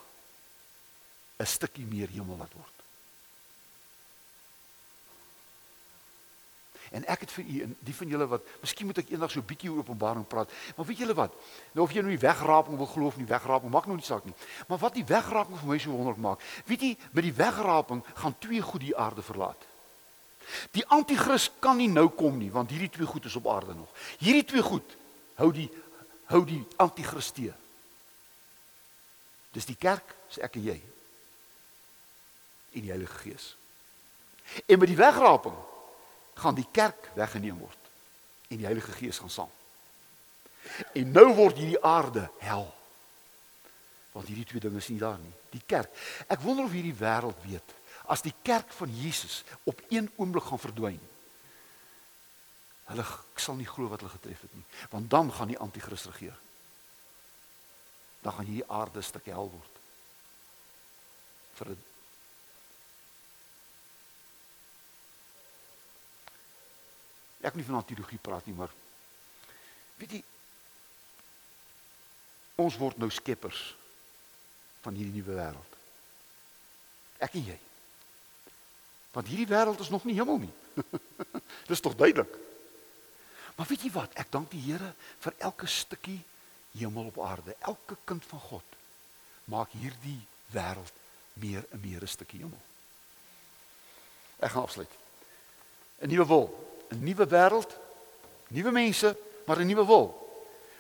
'n 1.37 1.47
stukkie 1.47 1.85
meer 1.85 2.09
hemel 2.09 2.39
laat 2.41 2.55
word. 2.55 2.76
En 6.91 7.07
ek 7.07 7.21
het 7.21 7.33
vir 7.33 7.45
u 7.45 7.61
en 7.63 7.77
die 7.81 7.95
van 7.95 8.09
julle 8.09 8.27
wat 8.27 8.51
miskien 8.61 8.87
moet 8.87 8.99
ek 8.99 9.11
eendag 9.11 9.31
so 9.31 9.41
'n 9.41 9.47
bietjie 9.47 9.71
oor 9.71 9.79
Openbaring 9.79 10.27
praat. 10.27 10.51
Maar 10.77 10.87
weet 10.87 10.99
julle 10.99 11.15
wat? 11.15 11.33
Nou 11.73 11.87
of 11.87 11.93
jy 11.93 12.01
nou 12.01 12.11
die 12.11 12.27
wegraping 12.29 12.77
wil 12.77 12.87
glo 12.87 13.07
of 13.07 13.17
nie 13.17 13.27
wegraping, 13.27 13.71
maak 13.71 13.87
nou 13.87 13.97
nie 13.97 14.05
saak 14.05 14.25
nie. 14.25 14.35
Maar 14.69 14.79
wat 14.79 14.95
die 14.95 15.05
wegraping 15.05 15.59
vir 15.59 15.69
my 15.69 15.79
so 15.79 15.91
wonderlik 15.91 16.21
maak, 16.21 16.41
weet 16.67 16.81
jy, 16.81 16.97
met 17.11 17.25
die 17.25 17.33
wegraping 17.33 18.05
gaan 18.15 18.39
twee 18.39 18.63
goed 18.63 18.81
die 18.81 18.97
aarde 18.97 19.23
verlaat. 19.23 19.67
Die 20.71 20.87
anti-kris 20.87 21.51
kan 21.59 21.77
nie 21.77 21.89
nou 21.89 22.09
kom 22.09 22.39
nie, 22.39 22.51
want 22.51 22.71
hierdie 22.71 22.91
twee 22.91 23.07
goed 23.07 23.25
is 23.25 23.37
op 23.37 23.49
aarde 23.51 23.75
nog. 23.75 23.89
Hierdie 24.19 24.45
twee 24.45 24.63
goed 24.63 24.97
hou 25.35 25.53
die 25.53 25.71
hou 26.27 26.45
die 26.45 26.65
anti-kris 26.77 27.31
te. 27.31 27.53
Dis 29.55 29.69
die 29.69 29.79
kerk, 29.79 30.17
sê 30.29 30.43
ek 30.43 30.59
en 30.59 30.65
jy. 30.67 30.77
In 32.77 32.83
die 32.83 32.91
Heilige 32.91 33.19
Gees. 33.23 33.55
En 34.67 34.79
met 34.79 34.91
die 34.91 34.99
wegraping 34.99 35.55
gaan 36.37 36.55
die 36.55 36.69
kerk 36.73 37.11
weggeneem 37.17 37.59
word 37.59 37.91
en 38.49 38.61
die 38.61 38.69
Heilige 38.69 38.93
Gees 38.93 39.19
gaan 39.19 39.33
saam. 39.33 39.53
En 40.95 41.11
nou 41.15 41.29
word 41.35 41.59
hierdie 41.59 41.83
aarde 41.83 42.27
hel. 42.43 42.67
Want 44.13 44.29
hierdie 44.29 44.47
twee 44.49 44.61
dinge 44.61 44.81
is 44.83 44.89
nie 44.89 45.01
daar 45.01 45.19
nie. 45.19 45.33
Die 45.53 45.63
kerk. 45.67 45.91
Ek 46.29 46.43
wonder 46.45 46.67
of 46.67 46.75
hierdie 46.75 46.97
wêreld 46.97 47.43
weet 47.47 47.75
as 48.07 48.23
die 48.23 48.35
kerk 48.47 48.71
van 48.79 48.93
Jesus 48.95 49.43
op 49.67 49.81
een 49.91 50.07
oomblik 50.17 50.47
gaan 50.47 50.63
verdwyn. 50.63 51.01
Hulle 52.87 53.03
ek 53.03 53.43
sal 53.43 53.59
nie 53.59 53.67
glo 53.67 53.91
wat 53.91 54.05
hulle 54.05 54.15
getref 54.15 54.45
het 54.47 54.53
nie, 54.55 54.63
want 54.93 55.11
dan 55.11 55.33
gaan 55.35 55.51
die 55.51 55.59
anti-kris 55.59 56.07
regeer. 56.13 56.37
Dan 58.23 58.37
gaan 58.37 58.47
hierdie 58.47 58.71
aarde 58.71 59.03
'n 59.03 59.09
stuk 59.11 59.27
hel 59.27 59.51
word. 59.51 59.75
vir 61.57 61.71
'n 61.73 61.83
Ek 67.47 67.55
nie 67.55 67.67
van 67.67 67.85
teologie 67.87 68.19
praat 68.19 68.47
nie, 68.49 68.57
maar 68.57 68.73
weet 70.01 70.19
jy 70.19 70.23
ons 72.57 72.77
word 72.81 72.99
nou 72.99 73.11
skeppers 73.13 73.61
van 74.85 74.97
hierdie 74.97 75.15
nuwe 75.19 75.35
wêreld. 75.37 75.73
Ek 77.23 77.37
en 77.37 77.45
jy. 77.51 77.57
Want 79.13 79.29
hierdie 79.29 79.49
wêreld 79.51 79.81
is 79.85 79.93
nog 79.93 80.05
nie 80.09 80.17
hemel 80.17 80.41
nie. 80.47 80.53
Dis 81.71 81.85
tog 81.85 81.97
duidelik. 81.97 82.33
Maar 83.57 83.69
weet 83.69 83.87
jy 83.87 83.93
wat? 83.95 84.17
Ek 84.21 84.33
dank 84.33 84.51
die 84.53 84.61
Here 84.67 84.93
vir 85.25 85.37
elke 85.49 85.69
stukkie 85.69 86.19
hemel 86.77 87.09
op 87.13 87.21
aarde. 87.25 87.57
Elke 87.65 87.97
kind 88.09 88.25
van 88.29 88.43
God 88.51 88.77
maak 89.53 89.73
hierdie 89.79 90.21
wêreld 90.53 90.93
meer 91.41 91.65
en 91.71 91.81
meer 91.81 92.03
'n 92.03 92.09
stukkie 92.09 92.41
hemel. 92.41 92.63
Ek 94.41 94.51
gaan 94.51 94.67
afsluit. 94.69 94.93
'n 96.01 96.09
Nuwe 96.09 96.27
wil. 96.27 96.76
'n 96.89 97.03
nuwe 97.03 97.27
wêreld, 97.27 97.79
nuwe 98.49 98.71
mense, 98.71 99.17
maar 99.47 99.59
'n 99.59 99.67
nuwe 99.67 99.87
wil. 99.87 100.07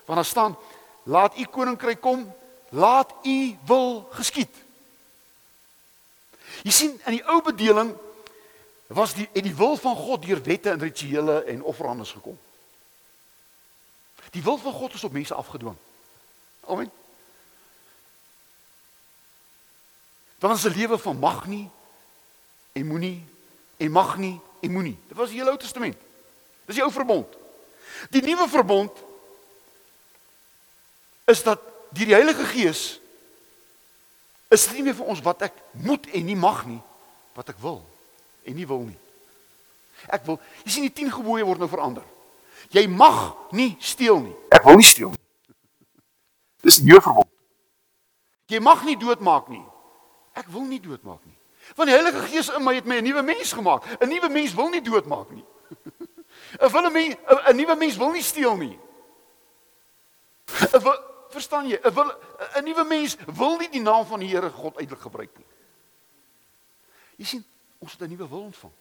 Want 0.04 0.18
daar 0.18 0.24
staan: 0.24 0.56
"Laat 1.02 1.38
u 1.38 1.44
koninkryk 1.44 2.00
kom, 2.00 2.34
laat 2.68 3.12
u 3.22 3.56
wil 3.66 4.08
geskied." 4.10 4.54
Jy 6.62 6.70
sien, 6.70 7.00
in 7.04 7.12
die 7.12 7.26
ou 7.28 7.42
bedeling 7.42 7.94
was 8.86 9.14
die 9.14 9.28
en 9.32 9.42
die 9.42 9.54
wil 9.54 9.76
van 9.76 9.96
God 9.96 10.22
deur 10.22 10.42
wette 10.42 10.70
en 10.70 10.78
rituele 10.78 11.42
en 11.44 11.62
offerandes 11.62 12.10
gekom. 12.10 12.38
Die 14.30 14.42
wil 14.42 14.58
van 14.58 14.72
God 14.72 14.94
is 14.94 15.04
op 15.04 15.12
mense 15.12 15.34
afgedwing. 15.34 15.76
Amen. 16.66 16.90
Dan 20.38 20.52
is 20.52 20.64
'n 20.64 20.76
lewe 20.76 20.98
van 20.98 21.18
mag 21.18 21.46
nie 21.46 21.70
en 22.72 22.86
moenie 22.86 23.24
en 23.76 23.90
mag 23.90 24.16
nie 24.16 24.40
en 24.60 24.72
moenie. 24.72 24.98
Dit 25.08 25.16
was 25.16 25.30
die 25.30 25.42
Ou 25.44 25.56
Testament. 25.56 25.96
Dis 26.66 26.74
die 26.74 26.84
ou 26.84 26.90
verbond. 26.92 27.36
Die 28.10 28.22
nuwe 28.22 28.48
verbond 28.50 28.92
is 31.30 31.42
dat 31.46 31.62
deur 31.94 32.10
die 32.10 32.14
Heilige 32.14 32.44
Gees 32.50 32.82
is 34.50 34.66
dit 34.66 34.78
nie 34.78 34.86
meer 34.88 34.98
vir 34.98 35.10
ons 35.10 35.22
wat 35.26 35.46
ek 35.48 35.56
moet 35.86 36.06
en 36.14 36.26
nie 36.26 36.38
mag 36.38 36.64
nie, 36.68 36.80
wat 37.38 37.50
ek 37.54 37.62
wil 37.62 37.80
en 38.46 38.58
nie 38.58 38.66
wil 38.66 38.84
nie. 38.86 38.98
Ek 40.12 40.26
wil, 40.26 40.38
jy 40.66 40.74
sien 40.74 40.86
die 40.86 40.94
10 40.94 41.14
gebooie 41.16 41.46
word 41.46 41.62
nou 41.62 41.70
verander. 41.70 42.04
Jy 42.74 42.84
mag 42.90 43.34
nie 43.56 43.74
steel 43.82 44.20
nie. 44.22 44.34
Ek 44.54 44.66
wil 44.66 44.78
nie 44.78 44.86
steel 44.86 45.14
nie. 45.14 45.24
Dis 46.66 46.80
'n 46.82 46.86
nuwe 46.86 47.00
verbond. 47.00 47.30
Jy 48.46 48.60
mag 48.60 48.84
nie 48.84 48.96
doodmaak 48.98 49.48
nie. 49.48 49.64
Ek 50.34 50.46
wil 50.50 50.66
nie 50.66 50.80
doodmaak 50.80 51.24
nie. 51.24 51.38
Want 51.74 51.88
die 51.88 51.96
Heilige 51.96 52.20
Gees 52.20 52.48
in 52.48 52.62
my 52.62 52.74
het 52.74 52.84
my 52.84 52.96
'n 52.96 53.04
nuwe 53.04 53.22
mens 53.22 53.52
gemaak. 53.52 53.84
'n 54.00 54.08
Nuwe 54.08 54.28
mens 54.28 54.54
wil 54.54 54.68
nie 54.68 54.82
doodmaak 54.82 55.30
nie. 55.30 55.44
'n 56.62 56.70
Wil 56.70 56.86
'n 56.86 56.92
mens 56.92 57.16
'n 57.48 57.56
nuwe 57.56 57.76
mens 57.76 57.96
wil 57.96 58.10
nie 58.10 58.22
steel 58.22 58.56
nie. 58.56 58.78
'n 60.72 60.80
Verstaan 61.28 61.68
jy? 61.68 61.78
'n 61.82 61.94
Wil 61.94 62.12
'n 62.54 62.64
nuwe 62.64 62.84
mens 62.84 63.16
wil 63.26 63.56
nie 63.56 63.68
die 63.68 63.80
naam 63.80 64.06
van 64.06 64.20
die 64.20 64.28
Here 64.28 64.50
God 64.50 64.76
uitlik 64.76 65.00
gebruik 65.00 65.36
nie. 65.36 65.46
Jy 67.16 67.24
sien, 67.24 67.44
ons 67.78 67.92
het 67.92 68.00
'n 68.00 68.08
nuwe 68.08 68.28
wil 68.28 68.40
ontvang. 68.40 68.72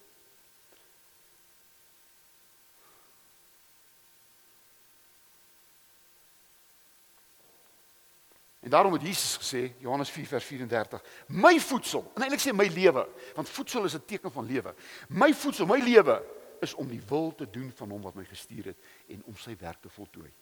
En 8.66 8.72
daarom 8.72 8.94
het 8.94 9.02
Jesus 9.02 9.38
gesê, 9.38 9.76
Johannes 9.78 10.10
4 10.10 10.26
vers 10.26 10.46
34, 10.46 11.02
my 11.28 11.60
voedsel, 11.60 12.12
en 12.16 12.24
eintlik 12.26 12.42
sê 12.42 12.50
my 12.50 12.66
lewe, 12.74 13.04
want 13.38 13.50
voedsel 13.50 13.84
is 13.86 13.94
'n 13.94 14.06
teken 14.06 14.32
van 14.32 14.46
lewe. 14.46 14.74
My 15.10 15.34
voedsel, 15.34 15.66
my 15.66 15.78
lewe 15.78 16.24
is 16.60 16.74
om 16.74 16.88
die 16.88 17.02
wil 17.08 17.36
te 17.36 17.50
doen 17.50 17.72
van 17.76 17.90
hom 17.90 18.02
wat 18.02 18.16
my 18.16 18.26
gestuur 18.26 18.66
het 18.66 18.78
en 19.08 19.22
om 19.26 19.38
sy 19.38 19.56
werk 19.60 19.82
te 19.82 19.90
voltooi. 19.90 20.34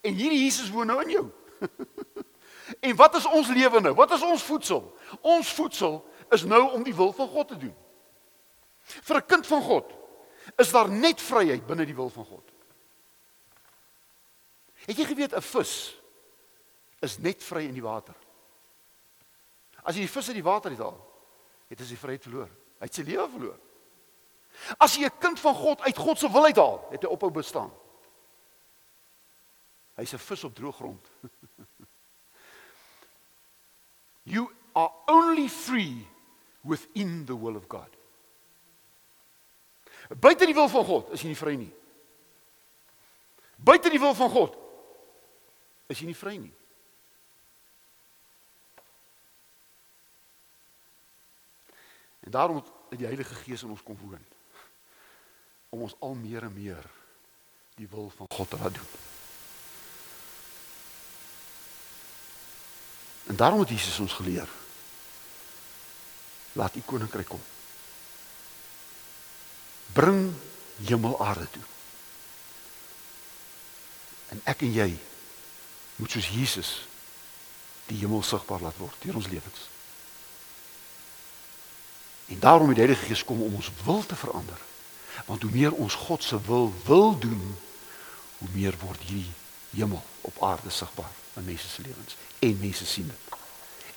En 0.00 0.14
hierdie 0.14 0.44
Jesus 0.44 0.70
woon 0.70 0.86
nou 0.86 1.02
in 1.02 1.10
jou. 1.10 1.26
en 2.86 2.96
wat 2.96 3.14
is 3.14 3.26
ons 3.26 3.48
lewe 3.48 3.80
nou? 3.80 3.94
Wat 3.94 4.12
is 4.12 4.22
ons 4.22 4.42
voedsel? 4.42 4.96
Ons 5.20 5.52
voedsel 5.52 5.98
is 6.30 6.44
nou 6.44 6.70
om 6.70 6.82
die 6.82 6.94
wil 6.94 7.12
van 7.12 7.28
God 7.28 7.48
te 7.48 7.56
doen. 7.56 7.74
Vir 8.84 9.16
'n 9.16 9.26
kind 9.26 9.46
van 9.46 9.62
God 9.62 9.92
is 10.56 10.70
daar 10.70 10.90
net 10.90 11.20
vryheid 11.20 11.66
binne 11.66 11.84
die 11.84 11.98
wil 11.98 12.10
van 12.10 12.24
God. 12.24 12.50
Het 14.86 14.96
jy 14.96 15.04
geweet 15.04 15.34
'n 15.34 15.42
vis 15.42 16.01
is 17.02 17.18
net 17.18 17.42
vry 17.42 17.66
in 17.66 17.76
die 17.76 17.84
water? 17.84 18.14
As 19.82 19.98
jy 19.98 20.06
die 20.06 20.12
vis 20.12 20.30
uit 20.30 20.38
die 20.38 20.46
water 20.46 20.70
uithaal, 20.70 20.98
het 21.72 21.80
hy 21.80 21.86
sy 21.88 21.98
vryheid 21.98 22.22
verloor. 22.22 22.50
Hy 22.78 22.86
het 22.86 22.98
sy 22.98 23.04
lewe 23.06 23.26
verloor. 23.32 23.58
As 24.78 24.96
jy 24.96 25.06
'n 25.06 25.18
kind 25.18 25.40
van 25.40 25.54
God 25.54 25.80
uit 25.80 25.96
God 25.96 26.18
se 26.18 26.30
wil 26.30 26.44
uithaal, 26.44 26.88
het 26.90 27.02
hy 27.02 27.08
ophou 27.08 27.30
bestaan. 27.30 27.72
Hy's 29.96 30.14
'n 30.14 30.18
vis 30.18 30.44
op 30.44 30.54
droë 30.54 30.72
grond. 30.72 31.10
you 34.34 34.52
are 34.74 34.92
only 35.08 35.48
free 35.48 36.06
within 36.62 37.26
the 37.26 37.34
will 37.34 37.56
of 37.56 37.68
God. 37.68 37.88
Buite 40.08 40.46
die 40.46 40.54
wil 40.54 40.68
van 40.68 40.84
God 40.84 41.10
is 41.10 41.22
jy 41.22 41.32
nie 41.32 41.38
vry 41.38 41.56
nie. 41.56 41.72
Buite 43.56 43.90
die 43.90 44.00
wil 44.00 44.14
van 44.14 44.30
God 44.30 44.56
is 45.88 45.98
jy 45.98 46.06
nie 46.06 46.18
vry 46.18 46.36
nie. 46.36 46.52
En 52.32 52.38
daarom 52.38 52.56
het 52.56 52.98
die 52.98 53.06
Heilige 53.06 53.34
Gees 53.34 53.62
in 53.62 53.68
ons 53.68 53.82
kom 53.82 53.98
woon 54.00 54.24
om 55.68 55.80
ons 55.84 55.94
al 55.98 56.14
meer 56.14 56.42
en 56.42 56.52
meer 56.52 56.86
die 57.76 57.88
wil 57.88 58.12
van 58.16 58.26
God 58.32 58.48
te 58.50 58.56
laat 58.56 58.74
doen. 58.74 58.92
En 63.26 63.36
daarom 63.36 63.60
het 63.60 63.68
Jesus 63.68 63.98
ons 63.98 64.12
geleer 64.12 64.48
laat 66.52 66.76
u 66.76 66.80
koninkryk 66.80 67.28
kom. 67.28 67.44
Bring 69.92 70.32
hemel 70.84 71.20
aarde 71.24 71.50
toe. 71.50 71.62
En 74.28 74.40
ek 74.44 74.64
en 74.64 74.72
jy 74.72 74.88
moet 75.96 76.16
soos 76.16 76.32
Jesus 76.32 76.72
die 77.92 78.00
hemel 78.00 78.24
sigbaar 78.24 78.64
laat 78.64 78.80
word 78.80 79.04
deur 79.04 79.20
ons 79.20 79.28
lewens. 79.28 79.71
En 82.26 82.38
daarom 82.38 82.68
het 82.68 82.76
die 82.76 82.84
Heilige 82.84 83.06
Gees 83.06 83.24
kom 83.24 83.42
om 83.42 83.54
ons 83.54 83.70
wil 83.84 84.06
te 84.06 84.16
verander. 84.16 84.58
Want 85.26 85.42
hoe 85.42 85.50
meer 85.50 85.72
ons 85.72 85.94
God 85.94 86.22
se 86.24 86.40
wil 86.40 86.72
wil 86.84 87.18
doen, 87.18 87.56
hoe 88.38 88.48
meer 88.52 88.74
word 88.80 89.00
hierdie 89.00 89.30
hemel 89.70 90.02
op 90.20 90.42
aarde 90.42 90.70
sigbaar 90.70 91.10
in 91.34 91.44
mense 91.44 91.68
se 91.68 91.82
lewens 91.82 92.16
en 92.38 92.58
mense 92.60 92.86
sien 92.86 93.06
dit. 93.06 93.38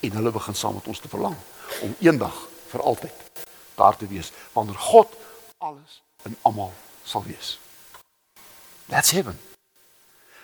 En 0.00 0.12
hulle 0.18 0.30
begin 0.30 0.54
saam 0.54 0.74
met 0.74 0.86
ons 0.86 1.00
te 1.00 1.08
verlang 1.08 1.36
om 1.82 1.94
eendag 1.98 2.36
vir 2.70 2.82
altyd 2.82 3.42
daar 3.74 3.96
te 3.96 4.06
wees 4.06 4.32
wanneer 4.52 4.78
God 4.78 5.16
alles 5.58 6.02
in 6.22 6.36
almal 6.42 6.72
sal 7.04 7.24
wees. 7.24 7.58
That's 8.86 9.10
heaven. 9.10 9.40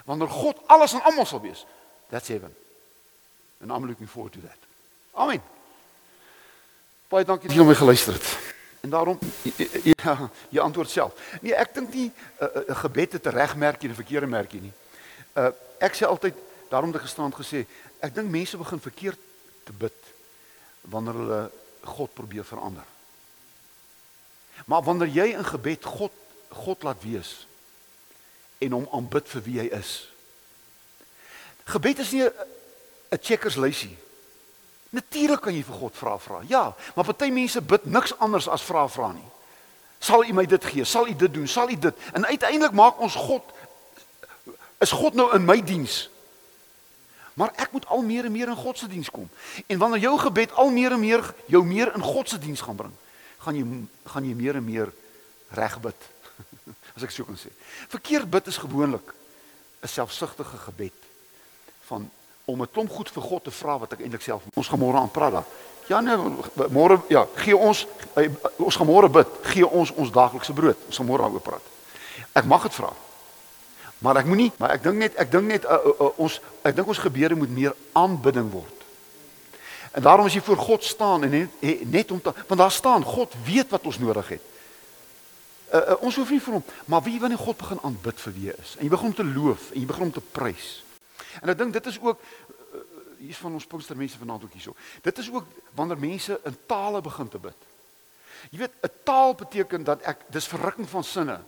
Wanneer 0.05 0.29
God 0.29 0.59
alles 0.66 0.92
in 0.92 1.03
almal 1.03 1.27
sal 1.27 1.40
wees, 1.40 1.66
that's 2.09 2.29
heaven. 2.29 2.55
And 3.61 3.71
I'm 3.71 3.87
looking 3.87 4.09
forward 4.09 4.33
to 4.33 4.40
that. 4.40 4.59
Amen. 5.14 5.42
Baie 7.12 7.27
dankie 7.29 7.51
dat 7.51 7.59
jy 7.59 7.64
my 7.68 7.75
geluister 7.77 8.16
het. 8.16 8.29
En 8.81 8.90
daarom 8.90 9.18
ja, 9.92 10.14
jy 10.48 10.61
antwoord 10.64 10.90
self. 10.90 11.18
Nee, 11.44 11.53
ek 11.53 11.75
dink 11.77 11.92
nie 11.92 12.09
'n 12.09 12.14
uh, 12.40 12.46
uh, 12.48 12.62
uh, 12.72 12.77
gebed 12.77 13.12
het 13.12 13.27
'n 13.29 13.37
regmerkie 13.37 13.88
en 13.88 13.92
'n 13.92 14.01
verkeerde 14.01 14.27
merkie 14.27 14.61
nie. 14.61 14.72
Uh 15.37 15.53
ek 15.79 15.98
sê 15.98 16.07
altyd 16.09 16.35
daarom 16.70 16.88
het 16.88 17.03
ek 17.03 17.09
gestaan 17.09 17.35
gesê, 17.35 17.66
ek 18.01 18.14
dink 18.14 18.31
mense 18.31 18.57
begin 18.57 18.81
verkeerd 18.81 19.18
te 19.64 19.72
bid 19.72 19.98
wanneer 20.81 21.14
hulle 21.14 21.51
God 21.85 22.14
probeer 22.14 22.44
verander. 22.44 22.87
Maar 24.64 24.83
wanneer 24.83 25.09
jy 25.09 25.27
in 25.37 25.44
gebed 25.44 25.85
God 25.85 26.12
God 26.48 26.83
laat 26.83 27.03
wees 27.03 27.46
en 28.59 28.72
hom 28.72 28.88
aanbid 28.92 29.29
vir 29.29 29.42
wie 29.42 29.59
hy 29.61 29.68
is. 29.68 30.09
Gebed 31.64 31.98
is 31.98 32.12
nie 32.12 32.25
'n 32.25 33.20
checkers 33.20 33.57
lysie 33.57 33.98
Natuurlik 34.92 35.40
kan 35.40 35.55
jy 35.57 35.62
vir 35.64 35.78
God 35.81 35.96
vra 35.96 36.18
vra. 36.20 36.42
Ja, 36.48 36.66
maar 36.94 37.07
party 37.09 37.31
mense 37.33 37.62
bid 37.64 37.87
niks 37.88 38.12
anders 38.20 38.48
as 38.48 38.64
vra 38.66 38.85
vra 38.92 39.12
nie. 39.16 39.28
Sal 40.02 40.26
U 40.26 40.35
my 40.37 40.44
dit 40.46 40.64
gee? 40.68 40.85
Sal 40.85 41.09
U 41.09 41.14
dit 41.16 41.33
doen? 41.33 41.48
Sal 41.48 41.70
U 41.72 41.76
dit? 41.78 42.09
En 42.12 42.26
uiteindelik 42.26 42.74
maak 42.76 43.00
ons 43.00 43.16
God 43.16 43.55
is 44.83 44.92
God 44.92 45.14
nou 45.14 45.31
in 45.37 45.44
my 45.46 45.61
diens. 45.64 46.11
Maar 47.38 47.55
ek 47.57 47.72
moet 47.72 47.87
al 47.87 48.02
meer 48.05 48.26
en 48.28 48.35
meer 48.35 48.50
in 48.52 48.59
God 48.59 48.78
se 48.78 48.88
diens 48.90 49.09
kom. 49.11 49.28
En 49.66 49.78
wanneer 49.78 50.05
jou 50.05 50.16
gebed 50.26 50.52
al 50.61 50.70
meer 50.74 50.92
en 50.92 51.00
meer 51.00 51.24
jou 51.48 51.64
meer 51.64 51.94
in 51.94 52.05
God 52.05 52.28
se 52.28 52.38
diens 52.38 52.61
gaan 52.61 52.76
bring, 52.76 52.92
gaan 53.46 53.57
jy 53.57 53.64
gaan 54.12 54.26
jy 54.28 54.35
meer 54.37 54.59
en 54.61 54.66
meer 54.66 54.92
reg 55.57 55.78
bid. 55.81 56.09
As 56.96 57.07
ek 57.07 57.14
so 57.14 57.24
kan 57.24 57.38
sê. 57.40 57.48
Verkeerd 57.88 58.28
bid 58.31 58.50
is 58.52 58.61
gewoonlik 58.61 59.14
'n 59.83 59.88
selfsugtige 59.88 60.59
gebed 60.68 60.98
van 61.88 62.11
om 62.44 62.62
'n 62.62 62.70
klomp 62.72 62.90
goed 62.90 63.11
vir 63.11 63.22
God 63.22 63.44
te 63.44 63.50
vra 63.50 63.78
wat 63.78 63.92
ek 63.92 64.00
eintlik 64.00 64.22
self 64.22 64.42
ons 64.55 64.68
gaan 64.68 64.78
môre 64.78 64.98
aan 64.98 65.11
praat 65.11 65.33
dan. 65.33 65.44
Ja 65.87 66.00
nee, 66.00 66.16
môre 66.70 67.00
ja, 67.09 67.26
gee 67.35 67.57
ons 67.57 67.87
eh, 68.14 68.31
ons 68.57 68.76
gaan 68.76 68.87
môre 68.87 69.09
bid, 69.09 69.26
gee 69.42 69.66
ons 69.66 69.92
ons 69.92 70.11
daaglikse 70.11 70.52
brood. 70.52 70.76
Ons 70.87 70.96
gaan 70.96 71.07
môre 71.07 71.22
daaroor 71.22 71.40
praat. 71.40 71.62
Ek 72.33 72.44
mag 72.44 72.62
dit 72.62 72.74
vra. 72.74 72.92
Maar 74.02 74.16
ek 74.16 74.26
moenie, 74.26 74.50
maar 74.59 74.70
ek 74.74 74.83
dink 74.83 74.98
net 74.98 75.18
ek 75.20 75.31
dink 75.31 75.46
net 75.46 75.64
uh, 75.64 75.78
uh, 75.78 75.94
uh, 76.00 76.12
ons 76.18 76.40
ek 76.66 76.76
dink 76.76 76.88
ons 76.88 77.02
gebede 77.02 77.38
moet 77.38 77.50
meer 77.50 77.74
aanbidding 77.92 78.50
word. 78.50 78.78
En 79.92 80.02
daarom 80.02 80.26
as 80.26 80.35
jy 80.35 80.40
voor 80.42 80.57
God 80.57 80.85
staan 80.85 81.26
en 81.26 81.31
net, 81.31 81.61
net 81.87 82.11
om 82.11 82.20
te 82.20 82.33
want 82.35 82.61
daar 82.61 82.72
staan 82.72 83.05
God 83.05 83.35
weet 83.44 83.70
wat 83.70 83.87
ons 83.87 83.98
nodig 84.02 84.35
het. 84.37 84.48
Uh, 85.72 85.81
uh, 85.81 85.98
ons 86.05 86.16
hoef 86.16 86.31
nie 86.31 86.40
vir 86.42 86.59
hom, 86.59 86.64
maar 86.85 87.05
wie 87.07 87.20
wanneer 87.20 87.40
God 87.40 87.57
begin 87.57 87.81
aanbid 87.83 88.18
vir 88.20 88.35
wie 88.37 88.50
is 88.52 88.74
en 88.78 88.87
jy 88.87 88.90
begin 88.92 89.12
om 89.12 89.14
te 89.16 89.28
loof 89.28 89.70
en 89.72 89.81
jy 89.81 89.87
begin 89.88 90.09
om 90.11 90.16
te 90.18 90.24
prys. 90.35 90.70
En 91.40 91.48
ek 91.48 91.59
dink 91.59 91.72
dit 91.72 91.87
is 91.87 92.01
ook 92.01 92.20
uh, 92.20 92.81
hier's 93.18 93.38
van 93.38 93.53
ons 93.53 93.66
Pinkstermense 93.66 94.18
vanaand 94.18 94.44
ook 94.44 94.53
hierso. 94.53 94.77
Dit 95.03 95.18
is 95.18 95.31
ook 95.31 95.46
wanneer 95.75 95.98
mense 95.98 96.40
in 96.44 96.57
tale 96.66 97.01
begin 97.01 97.29
te 97.29 97.38
bid. 97.38 97.68
Jy 98.51 98.59
weet, 98.59 98.75
'n 98.83 98.90
taal 99.05 99.35
beteken 99.35 99.85
dat 99.85 100.03
ek 100.03 100.27
dis 100.31 100.46
verrukking 100.46 100.88
van 100.88 101.05
sinne. 101.05 101.40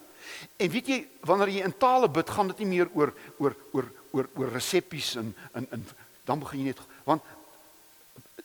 En 0.57 0.71
weet 0.71 0.87
jy, 0.87 0.99
wanneer 1.21 1.49
jy 1.49 1.63
in 1.65 1.77
tale 1.79 2.09
bid, 2.09 2.31
gaan 2.31 2.49
dit 2.49 2.59
nie 2.59 2.67
meer 2.79 2.89
oor 2.95 3.15
oor 3.39 3.57
oor 3.73 3.91
oor 4.11 4.29
oor 4.35 4.49
reseppies 4.49 5.15
en 5.17 5.35
in 5.55 5.67
in 5.71 5.87
dan 6.25 6.39
begin 6.39 6.61
jy 6.61 6.73
net 6.73 6.81
want 7.05 7.23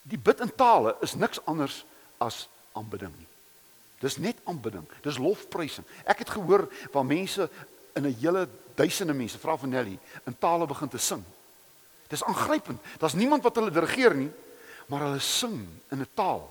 die 0.03 0.17
bid 0.17 0.41
in 0.43 0.51
tale 0.55 0.95
is 1.05 1.15
niks 1.15 1.39
anders 1.45 1.85
as 2.17 2.47
aanbidding. 2.73 3.13
Dis 3.99 4.17
net 4.17 4.39
aanbidding. 4.47 4.87
Dis 5.03 5.19
lofprysing. 5.19 5.85
Ek 6.07 6.23
het 6.23 6.31
gehoor 6.33 6.67
waar 6.91 7.05
mense 7.05 7.49
in 7.95 8.07
'n 8.07 8.15
hele 8.19 8.47
duisende 8.79 9.13
mense, 9.13 9.39
vra 9.41 9.57
van 9.59 9.73
Nelly, 9.73 9.97
in 10.25 10.37
tale 10.39 10.67
begin 10.69 10.91
te 10.91 11.01
sing. 11.01 11.23
Dis 12.09 12.23
aangrypend. 12.23 12.81
Daar's 13.01 13.17
niemand 13.17 13.43
wat 13.45 13.59
hulle 13.59 13.73
dirigeer 13.73 14.15
nie, 14.17 14.31
maar 14.89 15.05
hulle 15.05 15.19
sing 15.19 15.59
in 15.91 16.01
'n 16.01 16.07
taal 16.13 16.47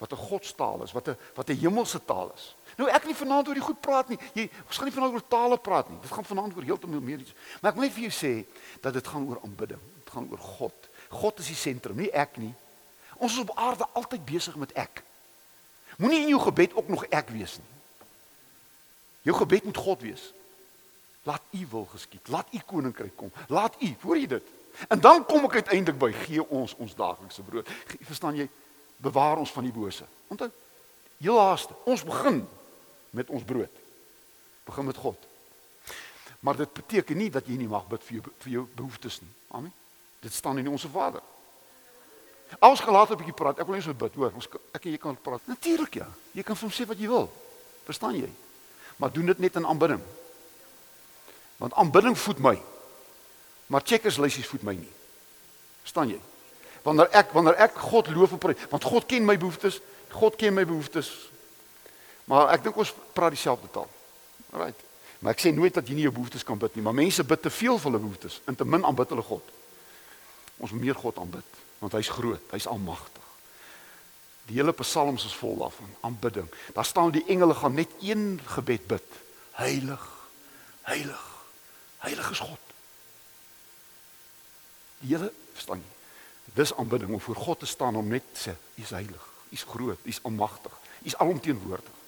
wat 0.00 0.12
'n 0.12 0.16
godstaal 0.16 0.82
is, 0.82 0.92
wat 0.92 1.08
'n 1.08 1.16
wat 1.34 1.50
'n 1.50 1.60
hemelse 1.60 2.00
taal 2.04 2.32
is. 2.34 2.56
Nou 2.76 2.88
ek 2.88 3.04
nie 3.04 3.14
vanaand 3.14 3.48
oor 3.48 3.54
die 3.54 3.62
goed 3.62 3.80
praat 3.80 4.08
nie. 4.08 4.18
Jy 4.32 4.50
ons 4.66 4.76
gaan 4.76 4.86
nie 4.86 4.94
vanaand 4.94 5.12
oor 5.12 5.28
tale 5.28 5.58
praat 5.58 5.88
nie. 5.90 6.00
Dit 6.00 6.10
gaan 6.10 6.24
vanaand 6.24 6.56
oor 6.56 6.62
heeltemal 6.62 7.00
meer 7.00 7.18
iets. 7.18 7.34
Maar 7.60 7.70
ek 7.70 7.76
wil 7.76 7.84
net 7.84 7.92
vir 7.92 8.08
jou 8.08 8.12
sê 8.12 8.46
dat 8.80 8.92
dit 8.92 9.06
gaan 9.06 9.28
oor 9.28 9.40
aanbidding. 9.42 9.80
Dit 10.04 10.12
gaan 10.12 10.28
oor 10.30 10.38
God. 10.38 10.88
God 11.08 11.38
is 11.38 11.46
die 11.46 11.54
sentrum, 11.54 11.96
nie 11.96 12.10
ek 12.12 12.36
nie. 12.36 12.54
Ons 13.16 13.32
is 13.32 13.38
op 13.38 13.56
aarde 13.56 13.86
altyd 13.92 14.24
besig 14.24 14.56
met 14.56 14.72
ek. 14.72 15.02
Moenie 15.98 16.22
in 16.22 16.28
jou 16.28 16.40
gebed 16.40 16.74
ook 16.74 16.88
nog 16.88 17.04
ek 17.04 17.28
wees 17.28 17.58
nie. 17.58 18.06
Jou 19.22 19.36
gebed 19.36 19.64
moet 19.64 19.76
God 19.76 20.00
wees. 20.00 20.32
Laat 21.28 21.42
U 21.50 21.66
wil 21.70 21.84
geskied. 21.84 22.28
Laat 22.28 22.48
U 22.52 22.60
koninkryk 22.66 23.16
kom. 23.16 23.32
Laat 23.48 23.76
U, 23.82 23.94
hoor 24.02 24.16
jy 24.16 24.26
dit? 24.26 24.46
En 24.88 25.00
dan 25.00 25.24
kom 25.26 25.44
ek 25.44 25.60
uiteindelik 25.60 25.98
by 26.00 26.12
gee 26.24 26.44
ons 26.48 26.74
ons 26.78 26.94
daaglikse 26.96 27.42
brood. 27.42 27.68
Verstaan 28.08 28.38
jy? 28.38 28.48
Bewaar 29.00 29.40
ons 29.42 29.52
van 29.52 29.66
die 29.66 29.74
bose. 29.74 30.04
Onthou, 30.28 30.50
heel 31.18 31.36
laaste, 31.36 31.74
ons 31.84 32.04
begin 32.04 32.44
met 33.16 33.30
ons 33.30 33.44
brood. 33.44 33.82
Begin 34.64 34.86
met 34.86 34.96
God. 34.96 35.26
Maar 36.40 36.56
dit 36.56 36.72
beteken 36.72 37.16
nie 37.16 37.30
dat 37.32 37.48
jy 37.48 37.58
nie 37.60 37.68
mag 37.68 37.84
bid 37.88 38.04
vir 38.06 38.16
jou 38.20 38.32
vir 38.44 38.52
jou 38.52 38.64
behoeftes 38.76 39.20
nie. 39.20 39.32
Amen. 39.56 39.72
Dit 40.24 40.32
staan 40.32 40.60
in 40.60 40.68
ons 40.68 40.86
Vader. 40.92 41.24
Ons 42.58 42.80
gaan 42.80 42.94
later 42.94 43.14
'n 43.14 43.18
bietjie 43.18 43.36
praat. 43.36 43.58
Ek 43.58 43.66
wil 43.66 43.74
net 43.74 43.84
so 43.84 43.94
bid, 43.94 44.14
hoor. 44.14 44.32
Ons 44.34 44.48
ek 44.72 44.84
en 44.84 44.90
jy 44.90 44.98
kan 44.98 45.16
praat. 45.16 45.46
Natuurlik 45.46 45.94
ja. 45.94 46.08
Jy 46.32 46.42
kan 46.42 46.56
vir 46.56 46.68
hom 46.68 46.76
sê 46.76 46.86
wat 46.86 46.98
jy 46.98 47.08
wil. 47.08 47.30
Verstaan 47.84 48.14
jy? 48.14 48.30
Maar 48.96 49.12
doen 49.12 49.26
dit 49.26 49.38
net 49.38 49.56
in 49.56 49.66
aanbidding. 49.66 50.00
Want 51.60 51.76
aanbidding 51.76 52.16
voed 52.18 52.38
my. 52.40 52.56
Maar 53.70 53.84
checkerslysies 53.84 54.48
voed 54.48 54.64
my 54.66 54.74
nie. 54.74 54.92
Verstaan 55.84 56.08
jy? 56.14 56.20
Wanneer 56.82 57.10
ek 57.20 57.34
wanneer 57.36 57.58
ek 57.60 57.76
God 57.90 58.08
loof 58.14 58.32
en 58.32 58.40
prys, 58.40 58.68
want 58.72 58.84
God 58.88 59.06
ken 59.08 59.26
my 59.28 59.36
behoeftes, 59.36 59.80
God 60.16 60.38
ken 60.40 60.56
my 60.56 60.64
behoeftes. 60.64 61.10
Maar 62.24 62.54
ek 62.56 62.64
dink 62.64 62.80
ons 62.80 62.94
praat 63.12 63.36
dieselfde 63.36 63.68
taal. 63.74 63.88
Right. 64.56 64.86
Maar 65.20 65.36
ek 65.36 65.44
sê 65.44 65.52
nooit 65.52 65.76
dat 65.76 65.86
jy 65.86 65.98
nie 65.98 66.06
jou 66.08 66.14
behoeftes 66.16 66.46
kan 66.48 66.58
bid 66.58 66.78
nie, 66.78 66.84
maar 66.86 66.96
mense 66.96 67.24
bid 67.28 67.42
te 67.44 67.52
veel 67.52 67.76
vir 67.76 67.90
hulle 67.90 68.02
behoeftes 68.02 68.40
en 68.48 68.56
te 68.56 68.64
min 68.64 68.84
aanbid 68.88 69.12
hulle 69.12 69.26
God. 69.26 69.56
Ons 70.60 70.72
moet 70.72 70.88
meer 70.88 70.96
God 70.96 71.20
aanbid, 71.20 71.58
want 71.82 71.96
hy's 71.98 72.12
groot, 72.12 72.46
hy's 72.54 72.68
almagtig. 72.70 73.26
Die 74.48 74.56
hele 74.56 74.72
psalms 74.80 75.28
is 75.28 75.36
vol 75.36 75.60
daarvan, 75.60 75.92
aanbidding. 76.08 76.48
Daar 76.74 76.88
staan 76.88 77.12
die 77.14 77.26
engele 77.28 77.54
gaan 77.54 77.76
net 77.76 77.92
een 78.02 78.40
gebed 78.56 78.88
bid. 78.88 79.18
Heilig, 79.60 80.06
heilig, 80.88 81.29
heilig 82.04 82.30
is 82.30 82.42
God. 82.44 82.74
Die 85.00 85.14
hele 85.14 85.30
verstaan 85.54 85.80
jy? 85.80 85.96
Dis 86.54 86.74
aanbidding 86.74 87.12
om 87.14 87.20
voor 87.20 87.36
God 87.36 87.60
te 87.62 87.66
staan 87.66 87.96
om 87.96 88.08
net 88.10 88.26
sê, 88.34 88.52
U 88.52 88.82
is 88.82 88.92
heilig, 88.96 89.26
U 89.50 89.54
is 89.54 89.64
groot, 89.68 89.98
U 90.04 90.08
is 90.10 90.22
almagtig, 90.26 90.72
U 91.02 91.06
is 91.06 91.16
alomteenwoordig. 91.16 91.98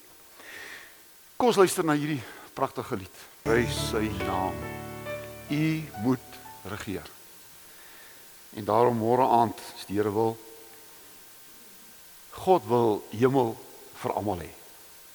Kom 1.36 1.50
ons 1.52 1.60
luister 1.60 1.86
na 1.86 1.94
hierdie 1.98 2.22
pragtige 2.54 2.98
lied. 2.98 3.20
Prys 3.42 3.78
sy 3.90 4.04
naam. 4.26 4.56
U 5.50 5.64
moet 6.04 6.40
regeer. 6.70 7.08
En 8.58 8.66
daarom 8.68 8.98
môre 9.00 9.24
aand, 9.40 9.58
as 9.78 9.86
die 9.88 9.96
Here 9.96 10.12
wil, 10.12 10.36
God 12.42 12.66
wil 12.68 13.00
hemel 13.12 13.54
vir 14.02 14.14
almal 14.16 14.42
hê. 14.44 14.50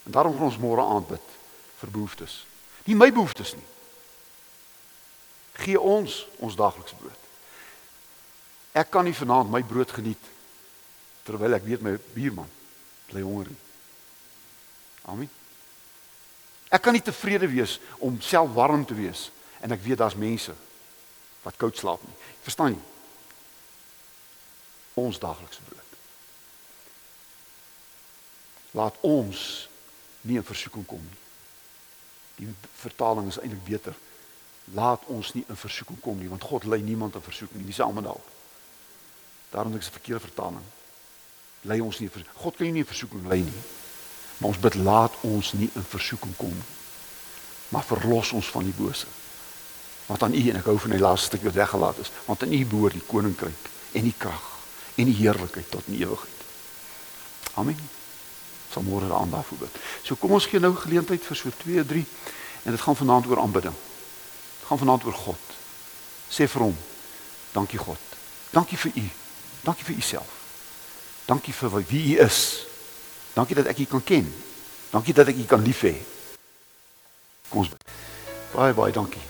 En 0.08 0.16
daarom 0.16 0.36
gaan 0.38 0.50
ons 0.50 0.62
môre 0.62 0.84
aand 0.84 1.10
bid 1.10 1.34
vir 1.82 1.94
behoeftes. 1.94 2.40
Nie 2.88 2.96
my 2.96 3.10
behoeftes 3.12 3.54
nie. 3.58 3.66
Gee 5.64 5.80
ons 5.80 6.26
ons 6.44 6.58
daaglikse 6.58 6.98
brood. 7.00 7.24
Ek 8.78 8.92
kan 8.94 9.08
nie 9.08 9.16
vanaand 9.18 9.50
my 9.52 9.64
brood 9.66 9.92
geniet 9.92 10.34
terwyl 11.28 11.58
ek 11.58 11.66
weet 11.66 11.84
my 11.84 11.96
buurman 12.14 12.52
bly 13.10 13.24
honger 13.26 13.50
nie. 13.52 13.64
Amen. 15.08 15.32
Ek 16.70 16.84
kan 16.84 16.96
nie 16.96 17.04
tevrede 17.04 17.48
wees 17.50 17.78
om 18.04 18.20
self 18.22 18.52
warm 18.56 18.86
te 18.86 18.96
wees 18.96 19.30
en 19.64 19.74
ek 19.74 19.84
weet 19.84 20.02
daar's 20.02 20.20
mense 20.20 20.54
wat 21.44 21.58
koud 21.60 21.78
slaap 21.80 22.04
nie. 22.04 22.18
Verstaan 22.44 22.76
jy? 22.76 22.84
Ons 25.00 25.20
daaglikse 25.22 25.64
brood. 25.64 25.96
Laat 28.78 28.98
ons 29.08 29.42
nie 30.28 30.38
in 30.38 30.46
versoeking 30.46 30.86
kom 30.86 31.02
nie. 31.02 31.22
Die 32.38 32.50
vertaling 32.82 33.30
is 33.32 33.40
eintlik 33.42 33.64
beter. 33.66 33.96
Laat 34.74 35.06
ons 35.06 35.34
nie 35.34 35.46
in 35.48 35.56
versoeking 35.56 36.00
kom 36.04 36.18
nie, 36.20 36.30
want 36.30 36.44
God 36.44 36.66
lei 36.68 36.82
niemand 36.82 37.16
in 37.16 37.24
versoeking 37.24 37.62
nie. 37.62 37.70
Dis 37.72 37.80
almal 37.80 38.04
daar. 38.04 38.26
Daarom 39.50 39.76
is 39.78 39.86
dit 39.86 39.90
'n 39.90 40.00
verkeerde 40.00 40.20
vertaling. 40.20 40.66
Lei 41.62 41.80
ons 41.82 42.00
nie 42.00 42.10
vir 42.10 42.26
God 42.34 42.56
kan 42.56 42.72
nie 42.72 42.80
in 42.80 42.86
versoeking 42.86 43.28
lei 43.28 43.42
nie. 43.42 43.62
Maar 44.38 44.50
ons 44.50 44.60
bid 44.60 44.76
laat 44.76 45.14
ons 45.22 45.54
nie 45.54 45.70
in 45.74 45.84
versoeking 45.84 46.36
kom 46.38 46.54
nie. 46.54 46.70
Maar 47.70 47.84
verlos 47.84 48.32
ons 48.32 48.46
van 48.46 48.64
die 48.64 48.74
bose. 48.78 49.08
Want 50.06 50.24
aan 50.24 50.34
U 50.34 50.50
en 50.50 50.56
ek 50.56 50.66
hou 50.66 50.78
van 50.80 50.92
die 50.92 51.00
laaste 51.00 51.26
stuk 51.26 51.44
wat 51.44 51.54
weggelaat 51.54 51.98
is, 51.98 52.12
want 52.26 52.44
aan 52.44 52.54
U 52.54 52.66
behoort 52.66 52.94
die 52.94 53.08
koninkryk 53.08 53.70
en 53.92 54.04
die 54.04 54.16
krag 54.18 54.46
en 54.96 55.06
die 55.06 55.16
heerlikheid 55.16 55.72
tot 55.72 55.88
in 55.88 56.00
ewigheid. 56.00 56.46
Amen. 57.54 57.90
Sal 58.72 58.84
môre 58.84 59.14
aan 59.14 59.30
daarvoor 59.30 59.58
bid. 59.58 59.80
So 60.04 60.16
kom 60.16 60.32
ons 60.32 60.46
gee 60.46 60.60
nou 60.60 60.76
geleentheid 60.76 61.24
vir 61.24 61.36
so 61.36 61.50
2, 61.64 61.86
3 61.86 62.06
en 62.64 62.72
dit 62.72 62.82
gaan 62.82 62.96
vanaand 62.96 63.28
oor 63.28 63.40
aanbidding. 63.40 63.76
Gaan 64.68 64.78
vanaand 64.78 65.04
oor 65.04 65.14
God. 65.14 65.56
Sê 66.30 66.48
vir 66.48 66.62
hom: 66.62 66.78
Dankie 67.54 67.80
God. 67.80 68.00
Dankie 68.52 68.78
vir 68.78 68.92
U. 68.96 69.08
Dankie 69.68 69.86
vir 69.86 69.98
u 69.98 70.02
self. 70.02 70.34
Dankie 71.26 71.54
vir 71.54 71.84
wie 71.90 72.16
u 72.16 72.20
is. 72.24 72.66
Dankie 73.34 73.56
dat 73.56 73.68
ek 73.68 73.78
u 73.84 73.86
kan 73.86 74.04
ken. 74.04 74.28
Dankie 74.92 75.14
dat 75.14 75.28
ek 75.28 75.36
u 75.36 75.46
kan 75.46 75.62
lief 75.62 75.82
hê. 75.84 75.96
Kom 77.50 77.66
ons 77.66 77.74
bid. 77.74 77.84
Baie 78.54 78.74
baie 78.74 78.94
dankie. 78.96 79.22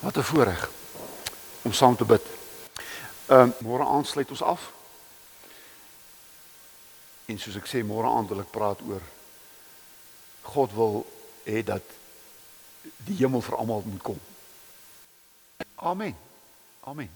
Wat 0.00 0.16
'n 0.16 0.22
voorreg 0.22 0.70
om 1.62 1.72
saam 1.72 1.96
te 1.96 2.04
bid. 2.04 2.22
Ehm 3.26 3.50
uh, 3.50 3.60
môre 3.60 3.84
aand 3.84 4.06
sluit 4.06 4.30
ons 4.30 4.42
af. 4.42 4.70
En 7.26 7.38
soos 7.38 7.56
ek 7.56 7.66
sê 7.66 7.82
môre 7.82 8.06
aand 8.06 8.28
wil 8.28 8.40
ek 8.40 8.54
praat 8.54 8.78
oor 8.86 9.02
God 10.42 10.72
wil 10.72 11.06
hê 11.44 11.62
dat 11.64 11.82
die 13.06 13.16
hemel 13.16 13.40
vir 13.40 13.56
almal 13.56 13.82
moet 13.86 14.02
kom. 14.02 14.20
Amen. 15.74 16.16
Amen. 16.80 17.10